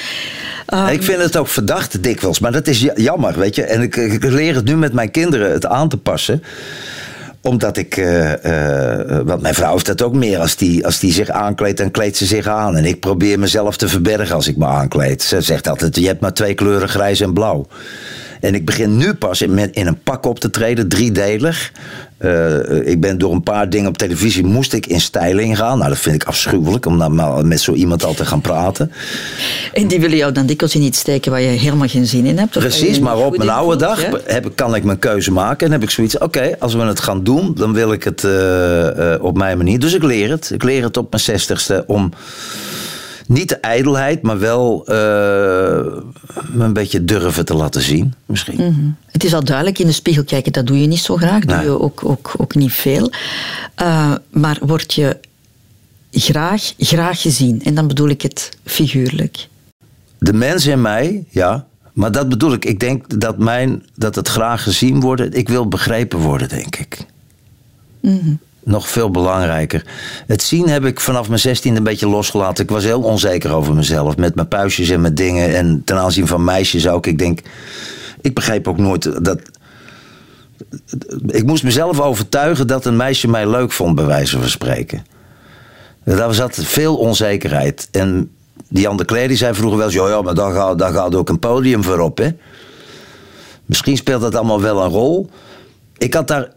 eh, 0.66 0.88
Ik 0.92 1.04
vind 1.04 1.22
het 1.22 1.38
ook 1.38 1.48
verdacht 1.48 2.04
dikwijls, 2.04 2.40
maar 2.40 2.52
dat 2.52 2.68
is 2.68 2.80
ja- 2.80 2.94
jammer, 2.96 3.40
weet 3.40 3.56
je. 3.56 3.64
En 3.64 3.82
ik, 3.82 3.96
ik 3.96 4.24
leer 4.24 4.47
het 4.56 4.66
nu 4.66 4.78
met 4.78 4.94
mijn 4.94 5.12
kinderen 5.12 5.52
het 5.52 5.66
aan 5.66 5.90
te 5.90 5.98
passen 5.98 6.44
omdat 7.42 7.78
ik, 7.78 7.98
eh, 7.98 8.32
want 9.26 9.42
mijn 9.42 9.54
vrouw 9.54 9.74
heeft 9.74 9.86
dat 9.86 10.02
ook 10.02 10.14
meer. 10.14 10.40
Als 10.40 10.56
die, 10.56 10.86
als 10.86 11.00
die 11.00 11.14
zich 11.14 11.30
aankleedt, 11.30 11.78
dan 11.78 11.92
kleedt 11.92 12.18
ze 12.18 12.26
zich 12.26 12.48
aan. 12.48 12.78
En 12.78 12.86
ik 12.86 13.00
probeer 13.00 13.40
mezelf 13.40 13.78
te 13.78 13.88
verbergen 13.88 14.36
als 14.36 14.48
ik 14.48 14.58
me 14.58 14.66
aankleed. 14.66 15.24
Ze 15.24 15.42
zegt 15.42 15.68
altijd, 15.68 15.96
je 15.96 16.08
hebt 16.08 16.22
maar 16.22 16.34
twee 16.34 16.54
kleuren, 16.54 16.90
grijs 16.90 17.20
en 17.20 17.34
blauw. 17.34 17.68
En 18.40 18.56
ik 18.56 18.66
begin 18.66 18.98
nu 18.98 19.14
pas 19.14 19.42
in, 19.42 19.74
in 19.74 19.88
een 19.88 20.00
pak 20.04 20.26
op 20.26 20.40
te 20.40 20.50
treden, 20.50 20.88
driedelig. 20.88 21.72
Eh, 22.18 22.88
ik 22.88 23.02
ben 23.02 23.18
door 23.18 23.34
een 23.34 23.44
paar 23.44 23.70
dingen 23.70 23.90
op 23.90 23.98
televisie, 23.98 24.46
moest 24.46 24.74
ik 24.74 24.86
in 24.86 25.02
styling 25.02 25.58
gaan. 25.58 25.78
Nou, 25.78 25.90
dat 25.90 26.00
vind 26.00 26.16
ik 26.16 26.24
afschuwelijk, 26.24 26.86
om 26.86 26.98
dan 26.98 27.48
met 27.48 27.62
zo 27.62 27.74
iemand 27.74 28.04
al 28.04 28.14
te 28.14 28.26
gaan 28.26 28.42
praten. 28.42 28.92
En 29.74 29.88
die 29.88 30.00
willen 30.00 30.18
jou 30.18 30.32
dan 30.32 30.46
dikwijls 30.46 30.76
in 30.76 30.82
iets 30.82 31.00
steken 31.00 31.32
waar 31.32 31.42
je 31.42 31.48
helemaal 31.48 31.88
geen 31.88 32.06
zin 32.06 32.26
in 32.26 32.38
hebt. 32.38 32.52
Precies, 32.52 33.00
maar 33.00 33.16
niet 33.16 33.26
op 33.26 33.38
mijn 33.38 33.50
oude 33.50 33.76
dag 33.76 34.06
heb, 34.26 34.52
kan 34.56 34.76
ik 34.76 34.84
mijn 34.84 35.00
keuze 35.00 35.32
maken. 35.32 35.66
En 35.66 35.72
heb 35.72 35.84
ik 35.84 35.90
zoiets, 35.90 36.18
oké, 36.18 36.56
als 36.60 36.74
we 36.74 36.82
het 36.82 37.00
gaan 37.00 37.24
doen, 37.24 37.54
dan 37.56 37.74
wil 37.74 37.92
ik 37.92 38.04
het 38.04 38.24
eh, 38.24 39.14
eh, 39.14 39.24
op 39.24 39.38
mijn 39.38 39.58
manier. 39.58 39.80
Dus 39.80 39.94
ik 39.94 40.04
leer 40.04 40.30
het. 40.30 40.50
Ik 40.54 40.64
leer 40.64 40.84
het 40.84 40.98
op 40.98 41.10
mijn 41.10 41.24
zestigste 41.24 41.84
om 41.88 42.12
niet 43.28 43.50
de 43.50 43.58
ijdelheid, 43.58 44.22
maar 44.22 44.40
wel 44.40 44.84
me 46.52 46.64
een 46.64 46.74
beetje 46.74 47.06
durven 47.06 47.46
te 47.46 47.54
laten 47.54 47.82
zien, 47.82 48.14
misschien. 48.26 48.56
Mhm. 48.56 48.90
Het 49.06 49.24
is 49.24 49.34
al 49.34 49.44
duidelijk, 49.44 49.80
in 49.80 49.86
de 49.86 49.94
spiegel 49.94 50.24
kijken, 50.24 50.52
dat 50.52 50.68
doe 50.68 50.82
je 50.82 50.88
niet 50.88 51.00
zo 51.00 51.16
graag. 51.16 51.46
Doe 51.46 51.62
je 51.62 51.80
ook, 51.80 52.06
ook, 52.06 52.34
ook 52.38 52.56
niet 52.56 52.74
veel. 52.74 53.12
Eh, 53.76 54.14
maar 54.30 54.58
word 54.62 54.94
je 54.94 55.18
graag, 56.12 56.74
graag 56.78 57.22
gezien? 57.22 57.64
En 57.64 57.76
dan 57.76 57.88
bedoel 57.88 58.10
ik 58.10 58.22
het 58.22 58.58
figuurlijk. 58.64 59.48
De 60.20 60.34
mens 60.34 60.66
in 60.66 60.82
mij, 60.82 61.26
ja. 61.30 61.68
Maar 61.94 62.12
dat 62.12 62.30
bedoel 62.30 62.54
ik. 62.54 62.66
Ik 62.66 62.80
denk 62.80 63.20
dat, 63.20 63.38
mijn, 63.38 63.84
dat 63.96 64.16
het 64.16 64.28
graag 64.28 64.64
gezien 64.64 65.00
worden. 65.00 65.34
Ik 65.34 65.50
wil 65.50 65.68
begrepen 65.68 66.20
worden, 66.20 66.50
denk 66.50 66.76
ik. 66.76 67.06
Nog 68.68 68.90
veel 68.90 69.12
belangrijker. 69.12 69.86
Het 70.26 70.42
zien 70.42 70.70
heb 70.70 70.86
ik 70.86 71.00
vanaf 71.00 71.28
mijn 71.28 71.40
16 71.40 71.76
een 71.76 71.84
beetje 71.84 72.08
losgelaten. 72.08 72.64
Ik 72.64 72.70
was 72.70 72.84
heel 72.84 73.02
onzeker 73.02 73.54
over 73.54 73.74
mezelf. 73.74 74.18
Met 74.18 74.36
mijn 74.36 74.48
puistjes 74.48 74.90
en 74.90 75.02
mijn 75.02 75.16
dingen. 75.16 75.56
En 75.56 75.82
ten 75.86 75.98
aanzien 75.98 76.28
van 76.28 76.44
meisjes 76.44 76.88
ook. 76.88 77.08
Ik 77.08 77.18
denk. 77.18 77.40
Ik 78.22 78.34
begreep 78.34 78.68
ook 78.68 78.78
nooit 78.78 79.26
dat. 79.26 79.40
Ik 81.28 81.46
moest 81.46 81.64
mezelf 81.64 82.00
overtuigen 82.00 82.68
dat 82.68 82.86
een 82.86 82.96
meisje 82.96 83.28
mij 83.28 83.50
leuk 83.50 83.72
vond, 83.72 83.96
bij 83.96 84.06
wijze 84.06 84.40
van 84.40 84.50
spreken. 84.50 85.06
Daar 86.04 86.34
zat 86.34 86.60
veel 86.62 86.98
onzekerheid. 86.98 87.88
En 87.92 88.32
die 88.70 88.96
de 88.96 89.06
Kleer 89.06 89.28
die 89.28 89.38
zei 89.38 89.54
vroeger 89.54 89.78
wel 89.78 89.88
eens: 89.88 89.96
ja, 89.96 90.22
maar 90.22 90.36
daar 90.36 90.54
gaat, 90.54 90.80
daar 90.80 90.94
gaat 90.94 91.16
ook 91.16 91.30
een 91.30 91.40
podium 91.40 91.84
voor 91.84 92.00
op. 92.00 92.18
Hè? 92.18 92.30
Misschien 93.66 93.98
speelt 93.98 94.22
dat 94.22 94.36
allemaal 94.36 94.62
wel 94.62 94.84
een 94.84 94.90
rol. 94.90 95.30
Ik 95.98 96.14
had 96.14 96.28
daar, 96.28 96.50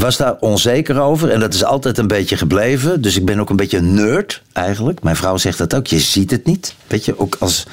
was 0.00 0.16
daar 0.16 0.36
onzeker 0.40 1.00
over 1.00 1.30
en 1.30 1.40
dat 1.40 1.54
is 1.54 1.64
altijd 1.64 1.98
een 1.98 2.06
beetje 2.06 2.36
gebleven. 2.36 3.00
Dus 3.02 3.16
ik 3.16 3.24
ben 3.24 3.40
ook 3.40 3.50
een 3.50 3.56
beetje 3.56 3.76
een 3.76 3.94
nerd 3.94 4.42
eigenlijk. 4.52 5.02
Mijn 5.02 5.16
vrouw 5.16 5.36
zegt 5.36 5.58
dat 5.58 5.74
ook: 5.74 5.86
je 5.86 6.00
ziet 6.00 6.30
het 6.30 6.46
niet. 6.46 6.74
Weet 6.86 7.04
je, 7.04 7.18
ook 7.18 7.36
als 7.38 7.66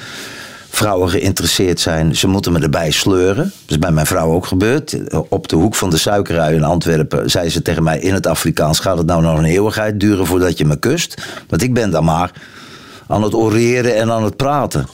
vrouwen 0.68 1.10
geïnteresseerd 1.10 1.80
zijn, 1.80 2.16
ze 2.16 2.28
moeten 2.28 2.52
me 2.52 2.60
erbij 2.60 2.90
sleuren. 2.90 3.44
Dat 3.44 3.70
is 3.70 3.78
bij 3.78 3.90
mijn 3.90 4.06
vrouw 4.06 4.32
ook 4.32 4.46
gebeurd. 4.46 4.96
Op 5.28 5.48
de 5.48 5.56
hoek 5.56 5.74
van 5.74 5.90
de 5.90 5.96
suikerrui 5.96 6.54
in 6.54 6.64
Antwerpen 6.64 7.30
zei 7.30 7.48
ze 7.48 7.62
tegen 7.62 7.82
mij 7.82 7.98
in 7.98 8.14
het 8.14 8.26
Afrikaans: 8.26 8.78
Gaat 8.78 8.98
het 8.98 9.06
nou 9.06 9.22
nog 9.22 9.38
een 9.38 9.44
eeuwigheid 9.44 10.00
duren 10.00 10.26
voordat 10.26 10.58
je 10.58 10.64
me 10.64 10.78
kust? 10.78 11.22
Want 11.48 11.62
ik 11.62 11.74
ben 11.74 11.90
dan 11.90 12.04
maar 12.04 12.32
aan 13.06 13.22
het 13.22 13.34
oreren 13.34 13.96
en 13.96 14.10
aan 14.10 14.24
het 14.24 14.36
praten. 14.36 14.86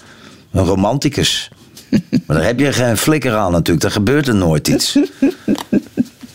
Een 0.52 0.64
romanticus. 0.64 1.50
Maar 2.26 2.36
daar 2.36 2.46
heb 2.46 2.58
je 2.60 2.72
geen 2.72 2.96
flikker 2.96 3.34
aan 3.34 3.52
natuurlijk, 3.52 3.80
daar 3.80 3.90
gebeurt 3.90 4.28
er 4.28 4.34
nooit 4.34 4.68
iets. 4.68 4.98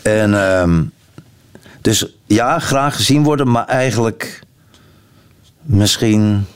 En 0.02 0.34
ehm, 0.34 0.82
dus 1.80 2.06
ja, 2.26 2.58
graag 2.58 2.96
gezien 2.96 3.22
worden, 3.22 3.50
maar 3.50 3.66
eigenlijk 3.66 4.42
misschien 5.62 6.46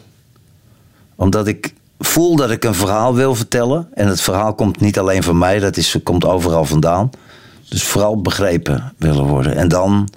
omdat 1.15 1.47
ik 1.47 1.75
voel 1.99 2.37
dat 2.37 2.51
ik 2.51 2.65
een 2.65 2.75
verhaal 2.75 3.15
wil 3.15 3.35
vertellen. 3.35 3.89
En 3.95 4.07
het 4.07 4.21
verhaal 4.21 4.55
komt 4.55 4.81
niet 4.81 4.99
alleen 4.99 5.23
van 5.23 5.39
mij, 5.39 5.59
dat 5.59 5.77
is, 5.77 5.97
komt 6.03 6.25
overal 6.25 6.65
vandaan. 6.65 7.11
Dus 7.69 7.83
vooral 7.83 8.21
begrepen 8.21 8.93
willen 8.99 9.25
worden. 9.25 9.57
En 9.57 9.69
dan 9.69 10.09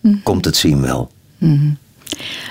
hm. 0.00 0.22
komt 0.22 0.44
het 0.44 0.56
zien 0.56 0.80
wel. 0.80 1.10
Hm. 1.38 1.70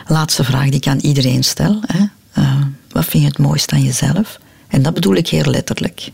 Laatste 0.08 0.43
vraag 0.43 0.63
die 0.63 0.74
ik 0.74 0.88
aan 0.88 1.00
iedereen 1.00 1.43
stel. 1.43 1.80
Hè? 1.86 2.06
Uh, 2.38 2.62
wat 2.91 3.06
vind 3.06 3.24
je 3.24 3.30
het 3.30 3.38
mooiste 3.38 3.76
aan 3.76 3.84
jezelf? 3.84 4.39
En 4.67 4.82
dat 4.82 4.93
bedoel 4.93 5.15
ik 5.15 5.28
heel 5.28 5.52
letterlijk. 5.52 6.12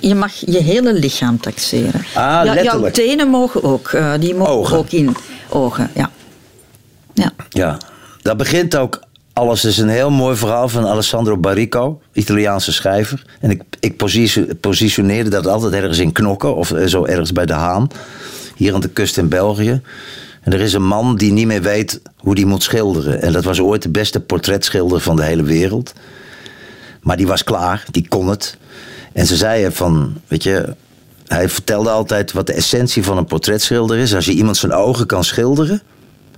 Je 0.00 0.14
mag 0.14 0.32
je 0.34 0.62
hele 0.62 0.92
lichaam 0.92 1.40
taxeren. 1.40 2.04
Ah, 2.14 2.44
ja, 2.44 2.62
jouw 2.62 2.90
tenen 2.90 3.28
mogen 3.28 3.62
ook. 3.62 3.92
Uh, 3.92 4.14
die 4.20 4.34
mogen 4.34 4.78
ook 4.78 4.90
in 4.90 5.16
ogen. 5.48 5.90
Ja. 5.94 6.10
Ja. 7.14 7.32
ja, 7.48 7.78
dat 8.22 8.36
begint 8.36 8.76
ook 8.76 9.06
alles 9.38 9.64
is 9.64 9.78
een 9.78 9.88
heel 9.88 10.10
mooi 10.10 10.36
verhaal 10.36 10.68
van 10.68 10.86
Alessandro 10.86 11.36
Barrico, 11.36 12.00
Italiaanse 12.12 12.72
schrijver. 12.72 13.22
En 13.40 13.50
ik, 13.50 13.62
ik 13.80 13.96
positioneerde 14.60 15.30
dat 15.30 15.46
altijd 15.46 15.72
ergens 15.72 15.98
in 15.98 16.12
Knokken 16.12 16.56
of 16.56 16.72
eh, 16.72 16.86
zo 16.86 17.04
ergens 17.04 17.32
bij 17.32 17.46
de 17.46 17.52
Haan, 17.52 17.90
hier 18.56 18.74
aan 18.74 18.80
de 18.80 18.88
kust 18.88 19.18
in 19.18 19.28
België. 19.28 19.80
En 20.40 20.52
er 20.52 20.60
is 20.60 20.72
een 20.72 20.86
man 20.86 21.16
die 21.16 21.32
niet 21.32 21.46
meer 21.46 21.62
weet 21.62 22.00
hoe 22.16 22.34
die 22.34 22.46
moet 22.46 22.62
schilderen. 22.62 23.22
En 23.22 23.32
dat 23.32 23.44
was 23.44 23.60
ooit 23.60 23.82
de 23.82 23.88
beste 23.88 24.20
portretschilder 24.20 25.00
van 25.00 25.16
de 25.16 25.24
hele 25.24 25.42
wereld. 25.42 25.92
Maar 27.02 27.16
die 27.16 27.26
was 27.26 27.44
klaar, 27.44 27.84
die 27.90 28.08
kon 28.08 28.28
het. 28.28 28.56
En 29.18 29.26
ze 29.26 29.36
zeiden 29.36 29.72
van, 29.72 30.20
weet 30.26 30.42
je, 30.42 30.74
hij 31.26 31.48
vertelde 31.48 31.90
altijd 31.90 32.32
wat 32.32 32.46
de 32.46 32.52
essentie 32.52 33.04
van 33.04 33.16
een 33.16 33.24
portretschilder 33.24 33.98
is. 33.98 34.14
Als 34.14 34.24
je 34.24 34.32
iemand 34.32 34.56
zijn 34.56 34.72
ogen 34.72 35.06
kan 35.06 35.24
schilderen 35.24 35.82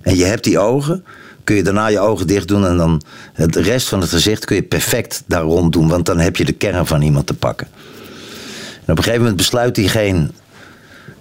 en 0.03 0.17
je 0.17 0.25
hebt 0.25 0.45
die 0.45 0.59
ogen, 0.59 1.05
kun 1.45 1.57
je 1.57 1.63
daarna 1.63 1.87
je 1.87 1.99
ogen 1.99 2.27
dicht 2.27 2.49
doen 2.49 2.67
en 2.67 2.77
dan 2.77 3.03
het 3.33 3.57
rest 3.57 3.89
van 3.89 4.01
het 4.01 4.09
gezicht 4.09 4.45
kun 4.45 4.57
je 4.57 4.63
perfect 4.63 5.23
daar 5.27 5.43
rond 5.43 5.73
doen, 5.73 5.89
want 5.89 6.07
dan 6.07 6.19
heb 6.19 6.37
je 6.37 6.45
de 6.45 6.53
kern 6.53 6.87
van 6.87 7.03
iemand 7.03 7.27
te 7.27 7.35
pakken. 7.35 7.67
En 8.75 8.93
op 8.93 8.97
een 8.97 8.97
gegeven 8.97 9.19
moment 9.19 9.37
besluit 9.37 9.77
hij 9.77 9.89
geen 9.89 10.31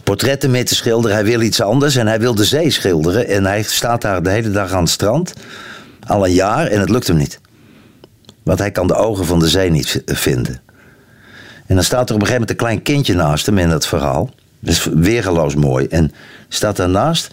portretten 0.03 0.51
meer 0.51 0.65
te 0.65 0.75
schilderen. 0.75 1.15
Hij 1.15 1.25
wil 1.25 1.41
iets 1.41 1.61
anders 1.61 1.95
en 1.95 2.07
hij 2.07 2.19
wil 2.19 2.35
de 2.35 2.45
zee 2.45 2.69
schilderen. 2.69 3.27
En 3.27 3.45
hij 3.45 3.63
staat 3.63 4.01
daar 4.01 4.23
de 4.23 4.29
hele 4.29 4.51
dag 4.51 4.71
aan 4.71 4.83
het 4.83 4.91
strand, 4.91 5.33
al 6.07 6.25
een 6.25 6.33
jaar, 6.33 6.67
en 6.67 6.79
het 6.79 6.89
lukt 6.89 7.07
hem 7.07 7.17
niet. 7.17 7.39
Want 8.43 8.59
hij 8.59 8.71
kan 8.71 8.87
de 8.87 8.95
ogen 8.95 9.25
van 9.25 9.39
de 9.39 9.49
zee 9.49 9.69
niet 9.69 10.01
vinden. 10.05 10.61
En 11.69 11.75
dan 11.75 11.83
staat 11.83 12.09
er 12.09 12.15
op 12.15 12.21
een 12.21 12.27
gegeven 12.27 12.41
moment 12.41 12.49
een 12.49 12.65
klein 12.65 12.81
kindje 12.81 13.13
naast 13.13 13.45
hem 13.45 13.57
in 13.57 13.69
dat 13.69 13.87
verhaal. 13.87 14.29
Dat 14.59 14.73
is 14.73 14.87
weergeloos 14.93 15.55
mooi. 15.55 15.87
En 15.87 16.11
staat 16.47 16.75
daarnaast 16.75 17.31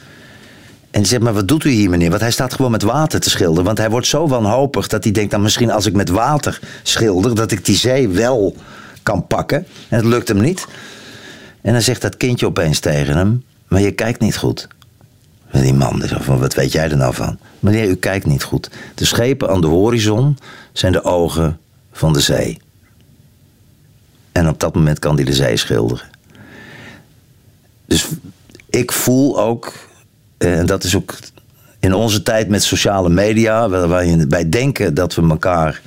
en 0.90 1.06
zegt, 1.06 1.22
maar 1.22 1.32
wat 1.32 1.48
doet 1.48 1.64
u 1.64 1.70
hier 1.70 1.90
meneer? 1.90 2.08
Want 2.08 2.20
hij 2.20 2.30
staat 2.30 2.54
gewoon 2.54 2.70
met 2.70 2.82
water 2.82 3.20
te 3.20 3.30
schilderen. 3.30 3.64
Want 3.64 3.78
hij 3.78 3.90
wordt 3.90 4.06
zo 4.06 4.28
wanhopig 4.28 4.86
dat 4.86 5.04
hij 5.04 5.12
denkt... 5.12 5.30
dan 5.30 5.42
misschien 5.42 5.70
als 5.70 5.86
ik 5.86 5.94
met 5.94 6.08
water 6.08 6.60
schilder... 6.82 7.34
dat 7.34 7.50
ik 7.50 7.64
die 7.64 7.76
zee 7.76 8.08
wel 8.08 8.56
kan 9.02 9.26
pakken. 9.26 9.66
En 9.88 9.96
het 9.96 10.04
lukt 10.04 10.28
hem 10.28 10.40
niet. 10.40 10.66
En 11.60 11.72
dan 11.72 11.82
zegt 11.82 12.02
dat 12.02 12.16
kindje 12.16 12.46
opeens 12.46 12.78
tegen 12.78 13.16
hem... 13.16 13.44
maar 13.68 13.80
je 13.80 13.92
kijkt 13.92 14.20
niet 14.20 14.36
goed. 14.36 14.68
Die 15.52 15.74
man 15.74 16.00
zegt 16.00 16.24
van, 16.24 16.38
wat 16.38 16.54
weet 16.54 16.72
jij 16.72 16.90
er 16.90 16.96
nou 16.96 17.14
van? 17.14 17.38
Meneer, 17.60 17.88
u 17.88 17.94
kijkt 17.94 18.26
niet 18.26 18.42
goed. 18.42 18.70
De 18.94 19.04
schepen 19.04 19.48
aan 19.48 19.60
de 19.60 19.66
horizon 19.66 20.38
zijn 20.72 20.92
de 20.92 21.04
ogen 21.04 21.58
van 21.92 22.12
de 22.12 22.20
zee. 22.20 22.58
En 24.36 24.48
op 24.48 24.60
dat 24.60 24.74
moment 24.74 24.98
kan 24.98 25.14
hij 25.14 25.24
de 25.24 25.32
zee 25.32 25.56
schilderen. 25.56 26.06
Dus 27.86 28.08
ik 28.70 28.92
voel 28.92 29.40
ook 29.40 29.72
eh, 30.38 30.58
en 30.58 30.66
dat 30.66 30.84
is 30.84 30.96
ook 30.96 31.18
in 31.78 31.94
onze 31.94 32.22
tijd 32.22 32.48
met 32.48 32.62
sociale 32.62 33.08
media, 33.08 33.68
waar 33.68 33.88
wij 34.28 34.48
denken 34.48 34.94
dat 34.94 35.14
we 35.14 35.28
elkaar 35.28 35.82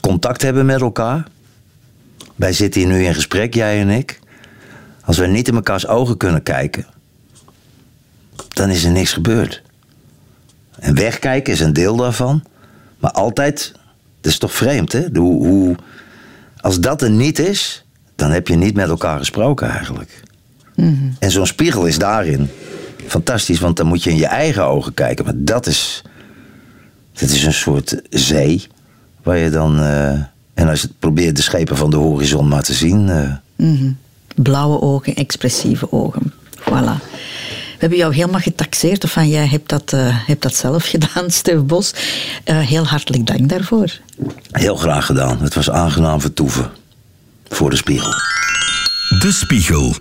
contact 0.00 0.42
hebben 0.42 0.66
met 0.66 0.80
elkaar. 0.80 1.24
Wij 2.36 2.52
zitten 2.52 2.80
hier 2.80 2.90
nu 2.90 3.04
in 3.04 3.14
gesprek, 3.14 3.54
jij 3.54 3.80
en 3.80 3.88
ik. 3.88 4.20
Als 5.04 5.18
we 5.18 5.26
niet 5.26 5.48
in 5.48 5.54
mekaars 5.54 5.86
ogen 5.86 6.16
kunnen 6.16 6.42
kijken, 6.42 6.86
dan 8.48 8.70
is 8.70 8.84
er 8.84 8.90
niks 8.90 9.12
gebeurd. 9.12 9.62
En 10.78 10.94
wegkijken 10.94 11.52
is 11.52 11.60
een 11.60 11.72
deel 11.72 11.96
daarvan. 11.96 12.44
Maar 12.98 13.10
altijd, 13.10 13.72
dat 14.20 14.32
is 14.32 14.38
toch 14.38 14.52
vreemd, 14.52 14.92
hè? 14.92 15.06
Hoe, 15.12 15.46
hoe, 15.46 15.76
als 16.64 16.80
dat 16.80 17.02
er 17.02 17.10
niet 17.10 17.38
is, 17.38 17.84
dan 18.16 18.30
heb 18.30 18.48
je 18.48 18.54
niet 18.54 18.74
met 18.74 18.88
elkaar 18.88 19.18
gesproken 19.18 19.68
eigenlijk. 19.68 20.22
Mhm. 20.74 21.10
En 21.18 21.30
zo'n 21.30 21.46
spiegel 21.46 21.86
is 21.86 21.98
daarin 21.98 22.48
fantastisch, 23.06 23.60
want 23.60 23.76
dan 23.76 23.86
moet 23.86 24.02
je 24.02 24.10
in 24.10 24.16
je 24.16 24.26
eigen 24.26 24.66
ogen 24.66 24.94
kijken. 24.94 25.24
Maar 25.24 25.34
dat 25.36 25.66
is, 25.66 26.02
dat 27.12 27.30
is 27.30 27.44
een 27.44 27.52
soort 27.52 28.00
zee 28.10 28.66
waar 29.22 29.36
je 29.36 29.50
dan. 29.50 29.80
Uh, 29.80 30.08
en 30.54 30.68
als 30.68 30.80
je 30.80 30.88
probeert 30.98 31.36
de 31.36 31.42
schepen 31.42 31.76
van 31.76 31.90
de 31.90 31.96
horizon 31.96 32.48
maar 32.48 32.62
te 32.62 32.74
zien. 32.74 33.08
Uh, 33.56 33.90
Blauwe 34.34 34.80
ogen, 34.80 35.14
expressieve 35.14 35.92
ogen. 35.92 36.32
Voilà. 36.60 37.02
We 37.74 37.80
hebben 37.80 37.98
jou 37.98 38.14
helemaal 38.14 38.40
getaxeerd, 38.40 39.04
of 39.04 39.10
van 39.12 39.28
jij 39.28 39.46
hebt 39.46 39.68
dat, 39.68 39.92
uh, 39.94 40.26
hebt 40.26 40.42
dat 40.42 40.54
zelf 40.54 40.84
gedaan, 40.94 41.30
Stef 41.30 41.62
Bos. 41.62 41.94
heel 42.44 42.84
hartelijk 42.86 43.26
dank 43.26 43.48
daarvoor. 43.48 43.98
Heel 44.50 44.76
graag 44.76 45.06
gedaan. 45.06 45.42
Het 45.42 45.54
was 45.54 45.70
aangenaam 45.70 46.20
vertoeven 46.20 46.70
voor 47.48 47.70
de 47.70 47.76
spiegel. 47.76 48.12
De 49.20 49.32
spiegel. 49.32 49.94